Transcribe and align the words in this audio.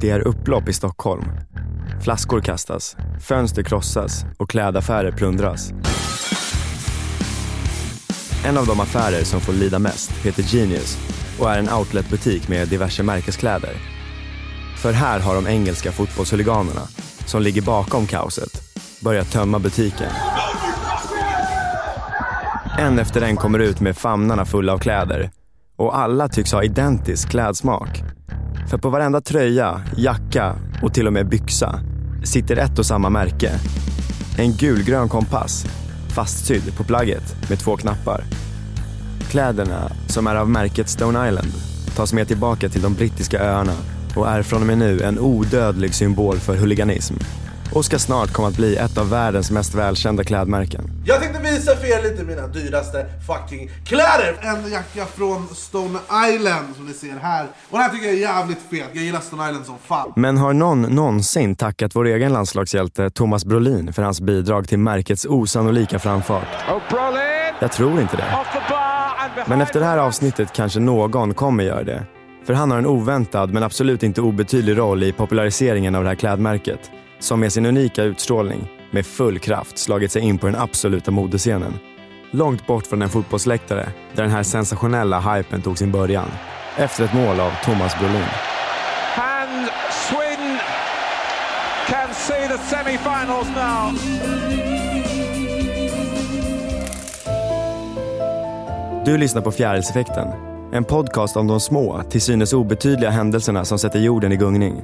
Det 0.00 0.10
är 0.10 0.20
upplopp 0.20 0.68
i 0.68 0.72
Stockholm. 0.72 1.24
Flaskor 2.02 2.40
kastas, 2.40 2.96
fönster 3.20 3.62
krossas 3.62 4.24
och 4.38 4.50
klädaffärer 4.50 5.12
plundras. 5.12 5.72
En 8.44 8.58
av 8.58 8.66
de 8.66 8.80
affärer 8.80 9.24
som 9.24 9.40
får 9.40 9.52
lida 9.52 9.78
mest 9.78 10.10
heter 10.10 10.42
Genius 10.42 10.98
och 11.40 11.50
är 11.50 11.58
en 11.58 11.72
outletbutik 11.72 12.48
med 12.48 12.68
diverse 12.68 13.02
märkeskläder. 13.02 13.72
För 14.76 14.92
här 14.92 15.20
har 15.20 15.34
de 15.34 15.46
engelska 15.46 15.92
fotbollshuliganerna, 15.92 16.82
som 17.26 17.42
ligger 17.42 17.62
bakom 17.62 18.06
kaoset, 18.06 18.60
börjat 19.00 19.30
tömma 19.32 19.58
butiken. 19.58 20.10
En 22.78 22.98
efter 22.98 23.22
en 23.22 23.36
kommer 23.36 23.58
ut 23.58 23.80
med 23.80 23.96
famnarna 23.96 24.44
fulla 24.44 24.72
av 24.72 24.78
kläder 24.78 25.30
och 25.76 25.98
alla 25.98 26.28
tycks 26.28 26.52
ha 26.52 26.64
identisk 26.64 27.30
klädsmak. 27.30 28.02
För 28.70 28.78
på 28.78 28.90
varenda 28.90 29.20
tröja, 29.20 29.82
jacka 29.96 30.56
och 30.82 30.94
till 30.94 31.06
och 31.06 31.12
med 31.12 31.28
byxa 31.28 31.80
sitter 32.24 32.56
ett 32.56 32.78
och 32.78 32.86
samma 32.86 33.10
märke. 33.10 33.50
En 34.38 34.52
gulgrön 34.52 35.08
kompass 35.08 35.66
fastsydd 36.14 36.76
på 36.76 36.84
plagget 36.84 37.50
med 37.50 37.58
två 37.58 37.76
knappar. 37.76 38.24
Kläderna, 39.30 39.92
som 40.06 40.26
är 40.26 40.34
av 40.34 40.50
märket 40.50 40.88
Stone 40.88 41.28
Island, 41.28 41.52
tas 41.96 42.12
med 42.12 42.28
tillbaka 42.28 42.68
till 42.68 42.82
de 42.82 42.94
brittiska 42.94 43.40
öarna 43.40 43.74
och 44.16 44.28
är 44.28 44.42
från 44.42 44.60
och 44.60 44.66
med 44.66 44.78
nu 44.78 45.00
en 45.00 45.18
odödlig 45.18 45.94
symbol 45.94 46.36
för 46.36 46.56
huliganism 46.56 47.14
och 47.74 47.84
ska 47.84 47.98
snart 47.98 48.32
komma 48.32 48.48
att 48.48 48.56
bli 48.56 48.76
ett 48.76 48.98
av 48.98 49.10
världens 49.10 49.50
mest 49.50 49.74
välkända 49.74 50.24
klädmärken. 50.24 50.90
Jag 51.06 51.20
tänkte 51.20 51.42
visa 51.42 51.76
för 51.76 51.86
er 51.86 52.02
lite 52.02 52.24
mina 52.24 52.46
dyraste 52.46 53.06
fucking 53.26 53.70
kläder! 53.86 54.36
En 54.40 54.70
jacka 54.70 55.06
från 55.06 55.48
Stone 55.54 55.98
Island 56.28 56.76
som 56.76 56.86
ni 56.86 56.92
ser 56.92 57.18
här. 57.22 57.44
Och 57.44 57.78
den 57.78 57.80
här 57.80 57.88
tycker 57.88 58.06
jag 58.06 58.14
är 58.14 58.20
jävligt 58.20 58.58
fet, 58.70 58.86
jag 58.92 59.04
gillar 59.04 59.20
Stone 59.20 59.48
Island 59.48 59.66
som 59.66 59.78
fan. 59.78 60.12
Men 60.16 60.38
har 60.38 60.52
någon 60.52 60.82
någonsin 60.82 61.56
tackat 61.56 61.96
vår 61.96 62.06
egen 62.06 62.32
landslagshjälte 62.32 63.10
Thomas 63.10 63.44
Brolin 63.44 63.92
för 63.92 64.02
hans 64.02 64.20
bidrag 64.20 64.68
till 64.68 64.78
märkets 64.78 65.26
osannolika 65.28 65.98
framfart? 65.98 66.48
Jag 67.60 67.72
tror 67.72 68.00
inte 68.00 68.16
det. 68.16 68.38
Men 69.46 69.60
efter 69.60 69.80
det 69.80 69.86
här 69.86 69.98
avsnittet 69.98 70.52
kanske 70.52 70.80
någon 70.80 71.34
kommer 71.34 71.64
göra 71.64 71.84
det. 71.84 72.02
För 72.46 72.54
han 72.54 72.70
har 72.70 72.78
en 72.78 72.86
oväntad 72.86 73.52
men 73.52 73.62
absolut 73.62 74.02
inte 74.02 74.20
obetydlig 74.20 74.78
roll 74.78 75.02
i 75.02 75.12
populariseringen 75.12 75.94
av 75.94 76.02
det 76.02 76.08
här 76.08 76.16
klädmärket 76.16 76.90
som 77.20 77.40
med 77.40 77.52
sin 77.52 77.66
unika 77.66 78.02
utstrålning 78.02 78.68
med 78.90 79.06
full 79.06 79.38
kraft 79.38 79.78
slagit 79.78 80.12
sig 80.12 80.22
in 80.22 80.38
på 80.38 80.46
den 80.46 80.56
absoluta 80.56 81.10
modescenen. 81.10 81.78
Långt 82.30 82.66
bort 82.66 82.86
från 82.86 83.02
en 83.02 83.08
fotbollsläktare 83.08 83.88
där 84.14 84.22
den 84.22 84.32
här 84.32 84.42
sensationella 84.42 85.20
hypen 85.20 85.62
tog 85.62 85.78
sin 85.78 85.92
början. 85.92 86.26
Efter 86.76 87.04
ett 87.04 87.14
mål 87.14 87.40
av 87.40 87.52
Thomas 87.64 87.98
Brolin. 87.98 88.24
And 89.16 89.68
Swin 89.90 90.58
can 91.88 92.14
see 92.14 92.48
the 92.48 92.58
semi-finals 92.58 93.48
now. 93.56 93.92
Du 99.04 99.16
lyssnar 99.16 99.42
på 99.42 99.52
Fjärilseffekten. 99.52 100.28
En 100.72 100.84
podcast 100.84 101.36
om 101.36 101.46
de 101.46 101.60
små, 101.60 102.02
till 102.10 102.20
synes 102.20 102.52
obetydliga 102.52 103.10
händelserna 103.10 103.64
som 103.64 103.78
sätter 103.78 103.98
jorden 103.98 104.32
i 104.32 104.36
gungning. 104.36 104.82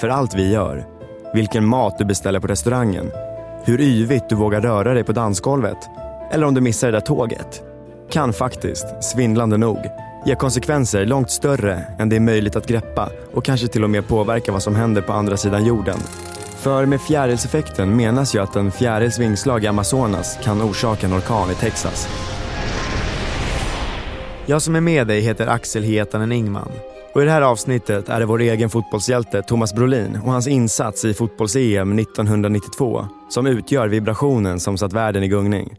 För 0.00 0.08
allt 0.08 0.34
vi 0.34 0.52
gör, 0.52 0.86
vilken 1.34 1.66
mat 1.66 1.98
du 1.98 2.04
beställer 2.04 2.40
på 2.40 2.46
restaurangen, 2.46 3.10
hur 3.64 3.80
yvigt 3.80 4.28
du 4.28 4.34
vågar 4.34 4.60
röra 4.60 4.94
dig 4.94 5.04
på 5.04 5.12
dansgolvet 5.12 5.78
eller 6.30 6.46
om 6.46 6.54
du 6.54 6.60
missar 6.60 6.88
det 6.88 6.92
där 6.92 7.00
tåget, 7.00 7.62
kan 8.10 8.32
faktiskt, 8.32 8.86
svindlande 9.00 9.56
nog, 9.56 9.78
ge 10.26 10.34
konsekvenser 10.34 11.06
långt 11.06 11.30
större 11.30 11.84
än 11.98 12.08
det 12.08 12.16
är 12.16 12.20
möjligt 12.20 12.56
att 12.56 12.66
greppa 12.66 13.10
och 13.34 13.44
kanske 13.44 13.68
till 13.68 13.84
och 13.84 13.90
med 13.90 14.08
påverka 14.08 14.52
vad 14.52 14.62
som 14.62 14.76
händer 14.76 15.02
på 15.02 15.12
andra 15.12 15.36
sidan 15.36 15.64
jorden. 15.64 15.98
För 16.56 16.86
med 16.86 17.00
fjärilseffekten 17.00 17.96
menas 17.96 18.34
ju 18.34 18.38
att 18.38 18.56
en 18.56 18.70
fjärils 18.70 19.18
vingslag 19.18 19.64
i 19.64 19.66
Amazonas 19.66 20.38
kan 20.42 20.62
orsaka 20.62 21.06
en 21.06 21.18
orkan 21.18 21.50
i 21.50 21.54
Texas. 21.54 22.08
Jag 24.46 24.62
som 24.62 24.76
är 24.76 24.80
med 24.80 25.06
dig 25.06 25.20
heter 25.20 25.46
Axel 25.46 25.82
Hietanen 25.82 26.32
Ingman. 26.32 26.72
Och 27.14 27.22
i 27.22 27.24
det 27.24 27.30
här 27.30 27.42
avsnittet 27.42 28.08
är 28.08 28.20
det 28.20 28.26
vår 28.26 28.40
egen 28.40 28.70
fotbollshjälte 28.70 29.42
Thomas 29.42 29.74
Brolin 29.74 30.16
och 30.24 30.32
hans 30.32 30.46
insats 30.46 31.04
i 31.04 31.14
fotbolls-EM 31.14 31.98
1992 31.98 33.06
som 33.28 33.46
utgör 33.46 33.88
vibrationen 33.88 34.60
som 34.60 34.78
satt 34.78 34.92
världen 34.92 35.22
i 35.22 35.28
gungning. 35.28 35.76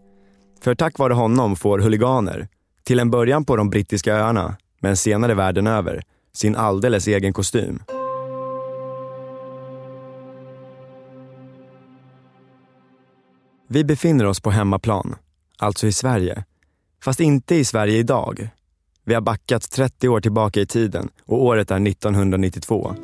För 0.62 0.76
tack 0.76 1.00
vare 1.00 1.14
honom 1.14 1.56
får 1.56 1.80
huliganer, 1.80 2.48
till 2.84 3.00
en 3.00 3.12
början 3.12 3.46
på 3.46 3.56
de 3.56 3.70
brittiska 3.70 4.16
öarna, 4.16 4.58
men 4.80 4.98
senare 4.98 5.34
världen 5.34 5.68
över, 5.68 6.02
sin 6.34 6.56
alldeles 6.56 7.08
egen 7.08 7.34
kostym. 7.34 7.84
Vi 13.68 13.84
befinner 13.84 14.26
oss 14.26 14.40
på 14.40 14.52
hemmaplan, 14.52 15.16
alltså 15.58 15.88
i 15.88 15.92
Sverige. 15.92 16.44
Fast 17.04 17.20
inte 17.20 17.56
i 17.56 17.66
Sverige 17.66 17.98
idag. 17.98 18.50
Vi 19.08 19.14
har 19.14 19.22
backat 19.22 19.72
30 19.72 20.10
år 20.10 20.22
tillbaka 20.22 20.62
i 20.62 20.66
tiden 20.66 21.10
och 21.26 21.44
året 21.44 21.72
är 21.72 21.88
1992. 21.88 22.96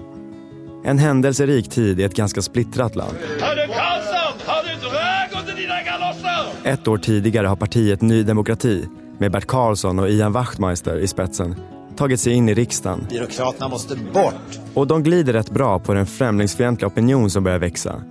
En 0.84 0.98
händelserik 0.98 1.70
tid 1.70 2.00
i 2.00 2.04
ett 2.04 2.16
ganska 2.16 2.42
splittrat 2.42 2.96
land. 2.96 3.18
Har 3.42 3.56
du 3.56 3.68
Karlsson? 3.68 4.40
Har 4.46 4.64
du 4.64 4.90
drag 4.90 5.42
under 5.42 5.62
dina 5.62 5.82
galosser? 5.84 6.70
Ett 6.70 6.88
år 6.88 6.98
tidigare 6.98 7.48
har 7.48 7.56
partiet 7.56 8.02
Ny 8.02 8.24
Demokrati 8.24 8.86
med 9.18 9.32
Bert 9.32 9.48
Karlsson 9.48 10.00
och 10.00 10.10
Ian 10.10 10.32
Wachtmeister 10.32 10.98
i 10.98 11.08
spetsen 11.08 11.56
tagit 11.98 12.20
sig 12.20 12.34
in 12.34 12.50
i 12.50 12.54
riksdagen. 12.54 13.08
Byråkraterna 13.10 13.68
måste 13.68 13.96
bort. 13.96 14.60
Och 14.74 14.88
de 14.88 15.04
glider 15.04 15.34
rätt 15.34 15.50
bra 15.50 15.80
på 15.80 15.94
den 15.94 16.06
främlingsfientliga 16.06 16.88
opinion 16.88 17.30
som 17.30 17.44
börjar 17.44 17.60
växa. 17.60 18.04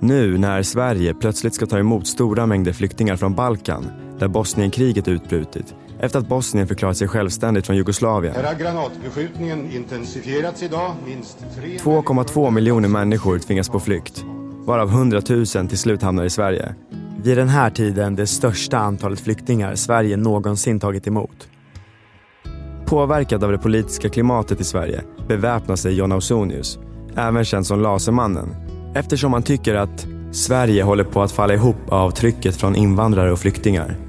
Nu 0.00 0.38
när 0.38 0.62
Sverige 0.62 1.14
plötsligt 1.14 1.54
ska 1.54 1.66
ta 1.66 1.78
emot 1.78 2.06
stora 2.06 2.46
mängder 2.46 2.72
flyktingar 2.72 3.16
från 3.16 3.34
Balkan 3.34 3.90
där 4.18 4.28
Bosnienkriget 4.28 5.08
utbrutit 5.08 5.74
efter 6.00 6.18
att 6.18 6.28
Bosnien 6.28 6.68
förklarat 6.68 6.96
sig 6.96 7.08
självständigt 7.08 7.66
från 7.66 7.76
Jugoslavien. 7.76 8.34
Här 8.34 8.44
har 8.44 8.54
granatbeskjutningen 8.54 9.72
intensifierats 9.72 10.62
idag. 10.62 10.94
Minst 11.06 11.38
tre... 11.56 11.76
2,2 11.76 12.50
miljoner 12.50 12.88
människor 12.88 13.38
tvingas 13.38 13.68
på 13.68 13.80
flykt, 13.80 14.24
varav 14.66 14.88
100 14.88 15.22
000 15.28 15.46
till 15.46 15.78
slut 15.78 16.02
hamnar 16.02 16.24
i 16.24 16.30
Sverige. 16.30 16.74
Vid 17.22 17.36
den 17.36 17.48
här 17.48 17.70
tiden 17.70 18.16
det 18.16 18.26
största 18.26 18.78
antalet 18.78 19.20
flyktingar 19.20 19.74
Sverige 19.74 20.16
någonsin 20.16 20.80
tagit 20.80 21.06
emot. 21.06 21.48
Påverkad 22.86 23.44
av 23.44 23.52
det 23.52 23.58
politiska 23.58 24.08
klimatet 24.08 24.60
i 24.60 24.64
Sverige 24.64 25.02
beväpnar 25.28 25.76
sig 25.76 25.94
John 25.94 26.12
Ausonius, 26.12 26.78
även 27.16 27.44
känd 27.44 27.66
som 27.66 27.80
Lasermannen, 27.80 28.56
eftersom 28.94 29.32
han 29.32 29.42
tycker 29.42 29.74
att 29.74 30.06
Sverige 30.32 30.82
håller 30.82 31.04
på 31.04 31.22
att 31.22 31.32
falla 31.32 31.54
ihop 31.54 31.76
av 31.88 32.10
trycket 32.10 32.56
från 32.56 32.76
invandrare 32.76 33.32
och 33.32 33.38
flyktingar. 33.38 34.05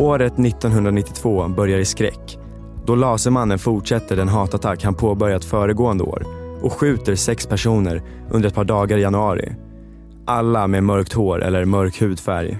Året 0.00 0.38
1992 0.38 1.48
börjar 1.48 1.78
i 1.78 1.84
skräck 1.84 2.38
då 2.86 2.94
Lasermannen 2.94 3.58
fortsätter 3.58 4.16
den 4.16 4.28
hatattack 4.28 4.84
han 4.84 4.94
påbörjat 4.94 5.44
föregående 5.44 6.04
år 6.04 6.26
och 6.62 6.72
skjuter 6.72 7.14
sex 7.14 7.46
personer 7.46 8.02
under 8.30 8.48
ett 8.48 8.54
par 8.54 8.64
dagar 8.64 8.98
i 8.98 9.02
januari. 9.02 9.54
Alla 10.26 10.66
med 10.66 10.84
mörkt 10.84 11.12
hår 11.12 11.42
eller 11.42 11.64
mörk 11.64 12.02
hudfärg. 12.02 12.58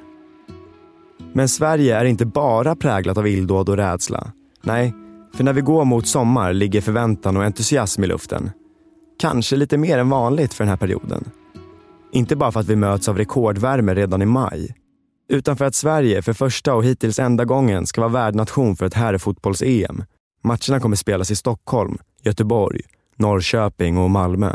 Men 1.32 1.48
Sverige 1.48 1.96
är 1.96 2.04
inte 2.04 2.26
bara 2.26 2.76
präglat 2.76 3.18
av 3.18 3.28
illdåd 3.28 3.68
och 3.68 3.76
rädsla. 3.76 4.32
Nej, 4.62 4.94
För 5.34 5.44
när 5.44 5.52
vi 5.52 5.60
går 5.60 5.84
mot 5.84 6.06
sommar 6.06 6.52
ligger 6.52 6.80
förväntan 6.80 7.36
och 7.36 7.44
entusiasm 7.44 8.04
i 8.04 8.06
luften. 8.06 8.50
Kanske 9.20 9.56
lite 9.56 9.78
mer 9.78 9.98
än 9.98 10.10
vanligt 10.10 10.54
för 10.54 10.64
den 10.64 10.70
här 10.70 10.76
perioden. 10.76 11.24
Inte 12.12 12.36
bara 12.36 12.52
för 12.52 12.60
att 12.60 12.68
vi 12.68 12.76
möts 12.76 13.08
av 13.08 13.18
rekordvärme 13.18 13.94
redan 13.94 14.22
i 14.22 14.26
maj, 14.26 14.74
utan 15.30 15.56
för 15.56 15.64
att 15.64 15.74
Sverige 15.74 16.22
för 16.22 16.32
första 16.32 16.74
och 16.74 16.84
hittills 16.84 17.18
enda 17.18 17.44
gången 17.44 17.86
ska 17.86 18.00
vara 18.00 18.12
värdnation 18.12 18.76
för 18.76 18.86
ett 18.86 18.94
herrfotbolls-EM. 18.94 20.04
Matcherna 20.44 20.80
kommer 20.80 20.96
spelas 20.96 21.30
i 21.30 21.36
Stockholm, 21.36 21.98
Göteborg, 22.22 22.80
Norrköping 23.16 23.98
och 23.98 24.10
Malmö. 24.10 24.54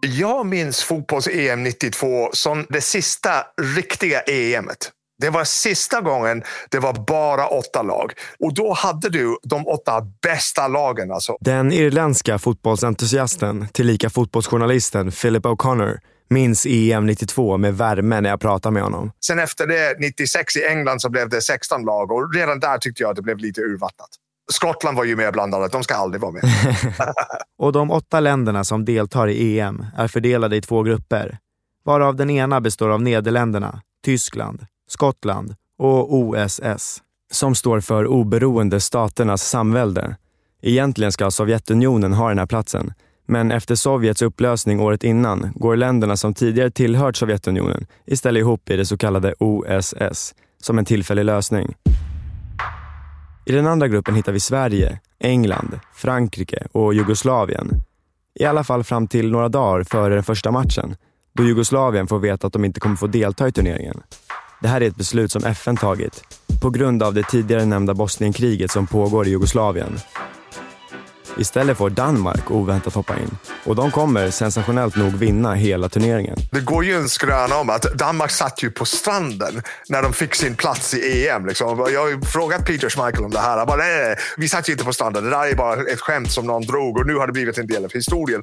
Jag 0.00 0.46
minns 0.46 0.82
fotbolls-EM 0.82 1.62
92 1.62 2.30
som 2.32 2.66
det 2.68 2.80
sista 2.80 3.30
riktiga 3.76 4.20
EMet. 4.20 4.90
Det 5.18 5.30
var 5.30 5.44
sista 5.44 6.00
gången 6.00 6.42
det 6.70 6.78
var 6.78 6.92
bara 6.92 7.46
åtta 7.46 7.82
lag. 7.82 8.12
Och 8.38 8.54
då 8.54 8.72
hade 8.72 9.08
du 9.08 9.36
de 9.42 9.66
åtta 9.66 10.00
bästa 10.22 10.68
lagen. 10.68 11.10
Alltså. 11.10 11.36
Den 11.40 11.72
irländska 11.72 12.38
fotbollsentusiasten, 12.38 13.68
tillika 13.72 14.10
fotbollsjournalisten 14.10 15.10
Philip 15.10 15.44
O'Connor, 15.44 15.98
minns 16.28 16.66
EM 16.66 17.06
92 17.06 17.56
med 17.56 17.76
värme 17.76 18.20
när 18.20 18.30
jag 18.30 18.40
pratade 18.40 18.72
med 18.72 18.82
honom. 18.82 19.12
Sen 19.26 19.38
efter 19.38 19.66
det, 19.66 19.96
96 20.00 20.56
i 20.56 20.64
England, 20.64 21.00
så 21.00 21.10
blev 21.10 21.28
det 21.28 21.40
16 21.40 21.84
lag 21.84 22.12
och 22.12 22.34
redan 22.34 22.60
där 22.60 22.78
tyckte 22.78 23.02
jag 23.02 23.10
att 23.10 23.16
det 23.16 23.22
blev 23.22 23.38
lite 23.38 23.60
urvattnat. 23.60 24.08
Skottland 24.52 24.96
var 24.96 25.04
ju 25.04 25.16
med 25.16 25.32
bland 25.32 25.54
annat. 25.54 25.72
De 25.72 25.82
ska 25.84 25.94
aldrig 25.94 26.20
vara 26.20 26.32
med. 26.32 26.42
och 27.58 27.72
de 27.72 27.90
åtta 27.90 28.20
länderna 28.20 28.64
som 28.64 28.84
deltar 28.84 29.28
i 29.28 29.60
EM 29.60 29.86
är 29.96 30.08
fördelade 30.08 30.56
i 30.56 30.60
två 30.60 30.82
grupper, 30.82 31.38
varav 31.84 32.16
den 32.16 32.30
ena 32.30 32.60
består 32.60 32.88
av 32.88 33.02
Nederländerna, 33.02 33.82
Tyskland, 34.04 34.66
Skottland 34.88 35.54
och 35.78 36.14
OSS, 36.14 37.02
som 37.32 37.54
står 37.54 37.80
för 37.80 38.06
Oberoende 38.06 38.80
Staternas 38.80 39.48
Samvälde. 39.48 40.16
Egentligen 40.62 41.12
ska 41.12 41.30
Sovjetunionen 41.30 42.12
ha 42.12 42.28
den 42.28 42.38
här 42.38 42.46
platsen, 42.46 42.92
men 43.26 43.52
efter 43.52 43.74
Sovjets 43.74 44.22
upplösning 44.22 44.80
året 44.80 45.04
innan 45.04 45.52
går 45.54 45.76
länderna 45.76 46.16
som 46.16 46.34
tidigare 46.34 46.70
tillhört 46.70 47.16
Sovjetunionen 47.16 47.86
istället 48.06 48.40
ihop 48.40 48.70
i 48.70 48.76
det 48.76 48.86
så 48.86 48.96
kallade 48.96 49.34
OSS, 49.38 50.34
som 50.62 50.78
en 50.78 50.84
tillfällig 50.84 51.24
lösning. 51.24 51.74
I 53.46 53.52
den 53.52 53.66
andra 53.66 53.88
gruppen 53.88 54.14
hittar 54.14 54.32
vi 54.32 54.40
Sverige, 54.40 54.98
England, 55.18 55.78
Frankrike 55.94 56.66
och 56.72 56.94
Jugoslavien. 56.94 57.70
I 58.40 58.44
alla 58.44 58.64
fall 58.64 58.84
fram 58.84 59.08
till 59.08 59.30
några 59.30 59.48
dagar 59.48 59.84
före 59.84 60.14
den 60.14 60.24
första 60.24 60.50
matchen, 60.50 60.96
då 61.32 61.44
Jugoslavien 61.44 62.06
får 62.06 62.18
veta 62.18 62.46
att 62.46 62.52
de 62.52 62.64
inte 62.64 62.80
kommer 62.80 62.96
få 62.96 63.06
delta 63.06 63.48
i 63.48 63.52
turneringen. 63.52 64.02
Det 64.62 64.68
här 64.68 64.80
är 64.80 64.86
ett 64.86 64.96
beslut 64.96 65.32
som 65.32 65.44
FN 65.44 65.76
tagit 65.76 66.22
på 66.62 66.70
grund 66.70 67.02
av 67.02 67.14
det 67.14 67.22
tidigare 67.22 67.64
nämnda 67.64 67.94
Bosnienkriget 67.94 68.70
som 68.70 68.86
pågår 68.86 69.26
i 69.26 69.30
Jugoslavien. 69.30 69.98
Istället 71.38 71.78
får 71.78 71.90
Danmark 71.90 72.50
oväntat 72.50 72.94
hoppa 72.94 73.18
in 73.18 73.38
och 73.64 73.76
de 73.76 73.90
kommer 73.90 74.30
sensationellt 74.30 74.96
nog 74.96 75.12
vinna 75.12 75.54
hela 75.54 75.88
turneringen. 75.88 76.38
Det 76.52 76.60
går 76.60 76.84
ju 76.84 76.94
en 76.94 77.08
skröna 77.08 77.56
om 77.56 77.70
att 77.70 77.82
Danmark 77.82 78.30
satt 78.30 78.62
ju 78.62 78.70
på 78.70 78.84
stranden 78.84 79.62
när 79.88 80.02
de 80.02 80.12
fick 80.12 80.34
sin 80.34 80.54
plats 80.54 80.94
i 80.94 81.28
EM. 81.28 81.46
Liksom. 81.46 81.86
Jag 81.92 82.00
har 82.00 82.26
frågat 82.26 82.66
Peter 82.66 82.88
Schmeichel 82.88 83.24
om 83.24 83.30
det 83.30 83.38
här. 83.38 83.56
Han 83.56 83.66
bara, 83.66 83.76
nej, 83.76 84.04
nej, 84.04 84.16
vi 84.36 84.48
satt 84.48 84.68
ju 84.68 84.72
inte 84.72 84.84
på 84.84 84.92
stranden. 84.92 85.24
Det 85.24 85.30
där 85.30 85.46
är 85.46 85.54
bara 85.54 85.80
ett 85.80 86.00
skämt 86.00 86.30
som 86.30 86.46
någon 86.46 86.62
drog 86.62 86.98
och 86.98 87.06
nu 87.06 87.14
har 87.14 87.26
det 87.26 87.32
blivit 87.32 87.58
en 87.58 87.66
del 87.66 87.84
av 87.84 87.92
historien. 87.92 88.42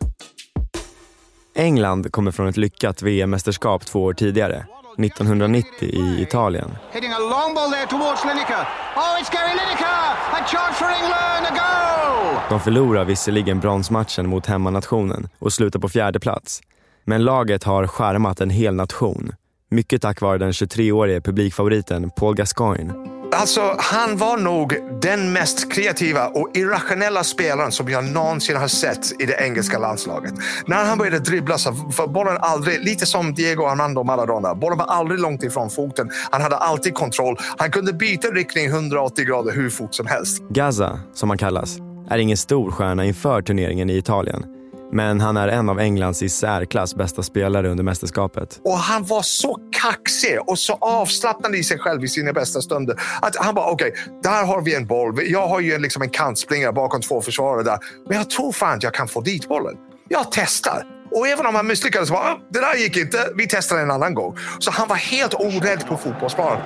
England 1.55 2.11
kommer 2.11 2.31
från 2.31 2.47
ett 2.47 2.57
lyckat 2.57 3.01
VM-mästerskap 3.01 3.85
två 3.85 4.03
år 4.03 4.13
tidigare 4.13 4.65
1990 4.97 5.89
i 5.89 6.21
Italien. 6.21 6.71
Hitting 6.91 7.11
a 7.11 7.19
long 7.19 7.55
ball 7.55 7.71
there 7.71 7.85
towards 7.85 8.23
Lineker. 8.23 8.65
Oh, 8.95 9.19
it's 9.19 9.29
Gary 9.31 9.53
Lineker! 9.59 10.01
A 10.38 10.45
charge 10.51 10.75
for 10.75 10.89
England, 10.99 11.43
a 11.49 11.53
goal! 11.61 12.41
De 12.49 12.59
förlorar 12.59 13.05
visserligen 13.05 13.59
bronsmatchen 13.59 14.27
mot 14.27 14.45
hemmanationen 14.45 15.29
och 15.39 15.53
slutar 15.53 15.79
på 15.79 15.89
fjärde 15.89 16.19
plats. 16.19 16.61
Men 17.05 17.23
laget 17.23 17.63
har 17.63 17.88
skärmat 17.88 18.41
en 18.41 18.49
hel 18.49 18.75
nation. 18.75 19.31
Mycket 19.69 20.01
tack 20.01 20.21
vare 20.21 20.38
den 20.38 20.51
23-årige 20.51 21.21
publikfavoriten 21.21 22.09
Paul 22.09 22.35
Gascoigne. 22.35 23.10
Alltså, 23.33 23.75
han 23.79 24.17
var 24.17 24.37
nog 24.37 24.75
den 25.01 25.33
mest 25.33 25.71
kreativa 25.71 26.27
och 26.27 26.49
irrationella 26.53 27.23
spelaren 27.23 27.71
som 27.71 27.89
jag 27.89 28.03
någonsin 28.11 28.55
har 28.55 28.67
sett 28.67 29.21
i 29.21 29.25
det 29.25 29.45
engelska 29.45 29.79
landslaget. 29.79 30.33
När 30.65 30.85
han 30.85 30.97
började 30.97 31.19
dribbla 31.19 31.57
så 31.57 31.71
var 31.71 32.07
bollen 32.07 32.37
aldrig, 32.39 32.83
lite 32.83 33.05
som 33.05 33.33
Diego 33.33 33.65
Armando 33.65 34.03
Maradona, 34.03 34.55
bollen 34.55 34.77
var 34.77 34.85
aldrig 34.85 35.19
långt 35.19 35.43
ifrån 35.43 35.69
foten. 35.69 36.09
Han 36.31 36.41
hade 36.41 36.55
alltid 36.55 36.93
kontroll. 36.93 37.37
Han 37.57 37.71
kunde 37.71 37.93
byta 37.93 38.27
riktning 38.27 38.65
180 38.65 39.25
grader 39.25 39.51
hur 39.51 39.69
fort 39.69 39.95
som 39.95 40.07
helst. 40.07 40.43
Gaza, 40.49 40.99
som 41.13 41.29
han 41.29 41.37
kallas, 41.37 41.77
är 42.09 42.17
ingen 42.17 42.37
stor 42.37 42.71
stjärna 42.71 43.05
inför 43.05 43.41
turneringen 43.41 43.89
i 43.89 43.97
Italien. 43.97 44.60
Men 44.91 45.21
han 45.21 45.38
är 45.38 45.47
en 45.47 45.69
av 45.69 45.79
Englands 45.79 46.23
i 46.23 46.29
särklass 46.29 46.95
bästa 46.95 47.23
spelare 47.23 47.69
under 47.69 47.83
mästerskapet. 47.83 48.59
Och 48.63 48.77
han 48.77 49.03
var 49.03 49.21
så 49.21 49.57
kaxig 49.71 50.39
och 50.47 50.59
så 50.59 50.73
avslappnad 50.73 51.55
i 51.55 51.63
sig 51.63 51.79
själv 51.79 52.03
i 52.03 52.07
sina 52.07 52.33
bästa 52.33 52.61
stunder. 52.61 52.95
Att 53.21 53.35
han 53.35 53.55
bara, 53.55 53.71
okej, 53.71 53.91
okay, 53.91 54.13
där 54.23 54.45
har 54.45 54.61
vi 54.61 54.75
en 54.75 54.85
boll. 54.85 55.19
Jag 55.23 55.47
har 55.47 55.59
ju 55.59 55.77
liksom 55.77 56.01
en 56.01 56.09
kantspringare 56.09 56.71
bakom 56.71 57.01
två 57.01 57.21
försvarare 57.21 57.63
där. 57.63 57.77
Men 58.07 58.17
jag 58.17 58.29
tror 58.29 58.51
fan 58.51 58.77
att 58.77 58.83
jag 58.83 58.93
kan 58.93 59.07
få 59.07 59.21
dit 59.21 59.47
bollen. 59.47 59.75
Jag 60.09 60.25
testar. 60.31 60.83
Och 61.11 61.27
även 61.27 61.45
om 61.45 61.55
han 61.55 61.67
misslyckades, 61.67 62.11
bara, 62.11 62.19
ah, 62.19 62.39
det 62.49 62.59
där 62.59 62.75
gick 62.75 62.97
inte. 62.97 63.17
Vi 63.35 63.47
testar 63.49 63.77
en 63.77 63.91
annan 63.91 64.13
gång. 64.13 64.38
Så 64.59 64.71
han 64.71 64.88
var 64.88 64.95
helt 64.95 65.33
orädd 65.33 65.88
på 65.88 65.97
fotbollsplanen. 65.97 66.61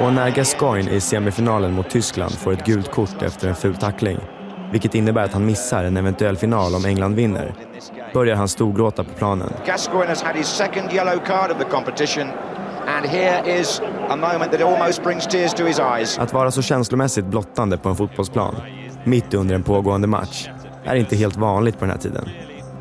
Och 0.00 0.12
när 0.12 0.30
Gascoigne 0.30 0.90
i 0.90 1.00
semifinalen 1.00 1.72
mot 1.72 1.90
Tyskland 1.90 2.38
får 2.38 2.52
ett 2.52 2.66
gult 2.66 2.90
kort 2.90 3.22
efter 3.22 3.48
en 3.48 3.54
ful 3.54 3.76
tackling 3.76 4.18
vilket 4.72 4.94
innebär 4.94 5.24
att 5.24 5.32
han 5.32 5.46
missar 5.46 5.84
en 5.84 5.96
eventuell 5.96 6.36
final 6.36 6.74
om 6.74 6.84
England 6.84 7.14
vinner, 7.14 7.54
börjar 8.14 8.36
han 8.36 8.48
storgråta 8.48 9.04
på 9.04 9.10
planen. 9.10 9.52
Gascoigne 9.66 10.08
has 10.08 10.22
had 10.22 10.36
his 10.36 10.46
second 10.46 10.92
yellow 10.92 11.18
card 11.26 11.50
of 11.50 11.58
the 11.58 11.64
competition. 11.64 12.28
And 12.86 13.06
here 13.06 13.60
is 13.60 13.80
a 14.08 14.16
moment 14.16 14.52
that 14.52 14.60
almost 14.60 15.02
brings 15.02 15.26
tears 15.26 15.54
to 15.54 15.64
his 15.64 15.78
eyes. 15.78 16.18
Att 16.18 16.32
vara 16.32 16.50
så 16.50 16.62
känslomässigt 16.62 17.24
blottande 17.24 17.78
på 17.78 17.88
en 17.88 17.96
fotbollsplan, 17.96 18.54
mitt 19.04 19.34
under 19.34 19.54
en 19.54 19.62
pågående 19.62 20.06
match, 20.06 20.48
är 20.84 20.94
inte 20.94 21.16
helt 21.16 21.36
vanligt 21.36 21.78
på 21.78 21.84
den 21.84 21.90
här 21.90 21.98
tiden 21.98 22.28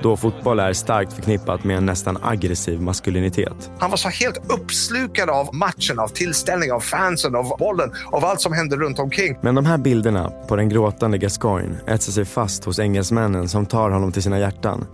då 0.04 0.18
fotboll 0.18 0.60
är 0.60 0.74
starkt 0.74 1.14
förknippat 1.14 1.64
med 1.64 1.78
en 1.78 1.86
nästan 1.86 2.18
aggressiv 2.22 2.82
maskulinitet. 2.82 3.72
Han 3.80 3.90
var 3.90 3.98
så 3.98 4.10
helt 4.10 4.52
uppslukad 4.52 5.30
av 5.30 5.56
matchen, 5.56 6.00
av 6.00 6.08
tillställningen, 6.08 6.76
av 6.76 6.80
fansen, 6.80 7.36
av 7.36 7.58
bollen, 7.60 7.92
av 8.12 8.26
allt 8.26 8.42
som 8.42 8.54
hände 8.54 8.76
runt 8.76 9.00
omkring. 9.00 9.38
Men 9.42 9.56
de 9.56 9.66
här 9.66 9.78
bilderna 9.78 10.30
på 10.48 10.56
den 10.56 10.70
gråtande 10.70 11.18
Gascoigne 11.18 11.76
etsar 11.88 12.12
sig 12.12 12.26
fast 12.26 12.66
hos 12.66 12.80
engelsmännen 12.80 13.50
som 13.50 13.66
tar 13.66 13.90
honom 13.90 14.12
till 14.12 14.24
sina 14.24 14.40
hjärtan. 14.40 14.86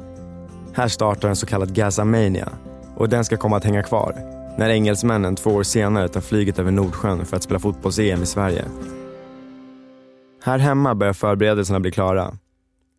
Här 0.73 0.87
startar 0.87 1.29
en 1.29 1.35
så 1.35 1.45
kallad 1.45 1.75
Gazamania 1.75 2.49
och 2.95 3.09
den 3.09 3.25
ska 3.25 3.37
komma 3.37 3.57
att 3.57 3.63
hänga 3.63 3.83
kvar 3.83 4.37
när 4.57 4.69
engelsmännen 4.69 5.35
två 5.35 5.49
år 5.49 5.63
senare 5.63 6.07
tar 6.07 6.21
flyget 6.21 6.59
över 6.59 6.71
Nordsjön 6.71 7.25
för 7.25 7.37
att 7.37 7.43
spela 7.43 7.59
fotbolls-EM 7.59 8.23
i 8.23 8.25
Sverige. 8.25 8.65
Här 10.43 10.57
hemma 10.57 10.95
börjar 10.95 11.13
förberedelserna 11.13 11.79
bli 11.79 11.91
klara. 11.91 12.33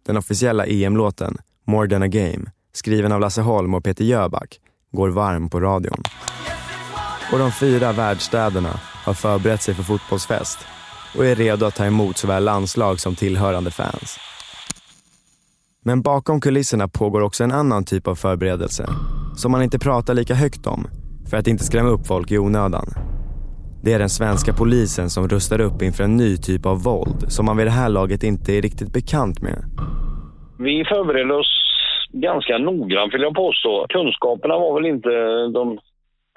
Den 0.07 0.17
officiella 0.17 0.67
EM-låten 0.67 1.39
More 1.71 1.89
than 1.89 2.03
a 2.03 2.09
game, 2.09 2.51
skriven 2.73 3.13
av 3.13 3.21
Lasse 3.21 3.41
Holm 3.41 3.75
och 3.75 3.85
Peter 3.85 4.05
Jöback, 4.05 4.61
går 4.93 5.09
varm 5.09 5.51
på 5.51 5.61
radion. 5.61 6.03
Och 7.33 7.39
de 7.39 7.53
fyra 7.53 7.93
världsstäderna 7.93 8.81
har 9.05 9.15
förberett 9.15 9.63
sig 9.63 9.75
för 9.75 9.83
fotbollsfest 9.83 10.59
och 11.17 11.27
är 11.27 11.35
redo 11.35 11.67
att 11.67 11.75
ta 11.75 11.85
emot 11.85 12.17
såväl 12.17 12.45
landslag 12.45 13.01
som 13.01 13.15
tillhörande 13.15 13.71
fans. 13.71 14.19
Men 15.85 16.03
bakom 16.03 16.41
kulisserna 16.41 16.89
pågår 16.89 17.21
också 17.21 17.45
en 17.45 17.53
annan 17.53 17.85
typ 17.85 18.07
av 18.07 18.15
förberedelse 18.15 18.89
som 19.37 19.53
man 19.53 19.63
inte 19.63 19.79
pratar 19.79 20.15
lika 20.15 20.35
högt 20.35 20.67
om 20.67 20.87
för 21.27 21.37
att 21.37 21.47
inte 21.47 21.65
skrämma 21.65 21.89
upp 21.89 22.07
folk 22.07 22.31
i 22.31 22.39
onödan. 22.39 22.95
Det 23.83 23.93
är 23.93 23.99
den 23.99 24.11
svenska 24.11 24.53
polisen 24.53 25.11
som 25.11 25.29
rustar 25.29 25.61
upp 25.61 25.83
inför 25.83 26.05
en 26.05 26.17
ny 26.17 26.37
typ 26.37 26.67
av 26.67 26.83
våld 26.83 27.25
som 27.29 27.47
man 27.47 27.57
vid 27.57 27.67
det 27.67 27.71
här 27.71 27.89
laget 27.89 28.23
inte 28.23 28.53
är 28.53 28.63
riktigt 28.63 28.93
bekant 28.93 29.43
med. 29.43 29.65
Vi 30.59 30.85
förberedde 30.85 31.35
oss 31.35 31.53
ganska 32.13 32.59
noggrant 32.59 33.15
vill 33.15 33.23
jag 33.23 33.35
påstå. 33.35 33.87
Kunskaperna 33.89 34.59
var 34.59 34.75
väl 34.75 34.87
inte 34.87 35.11
de 35.55 35.79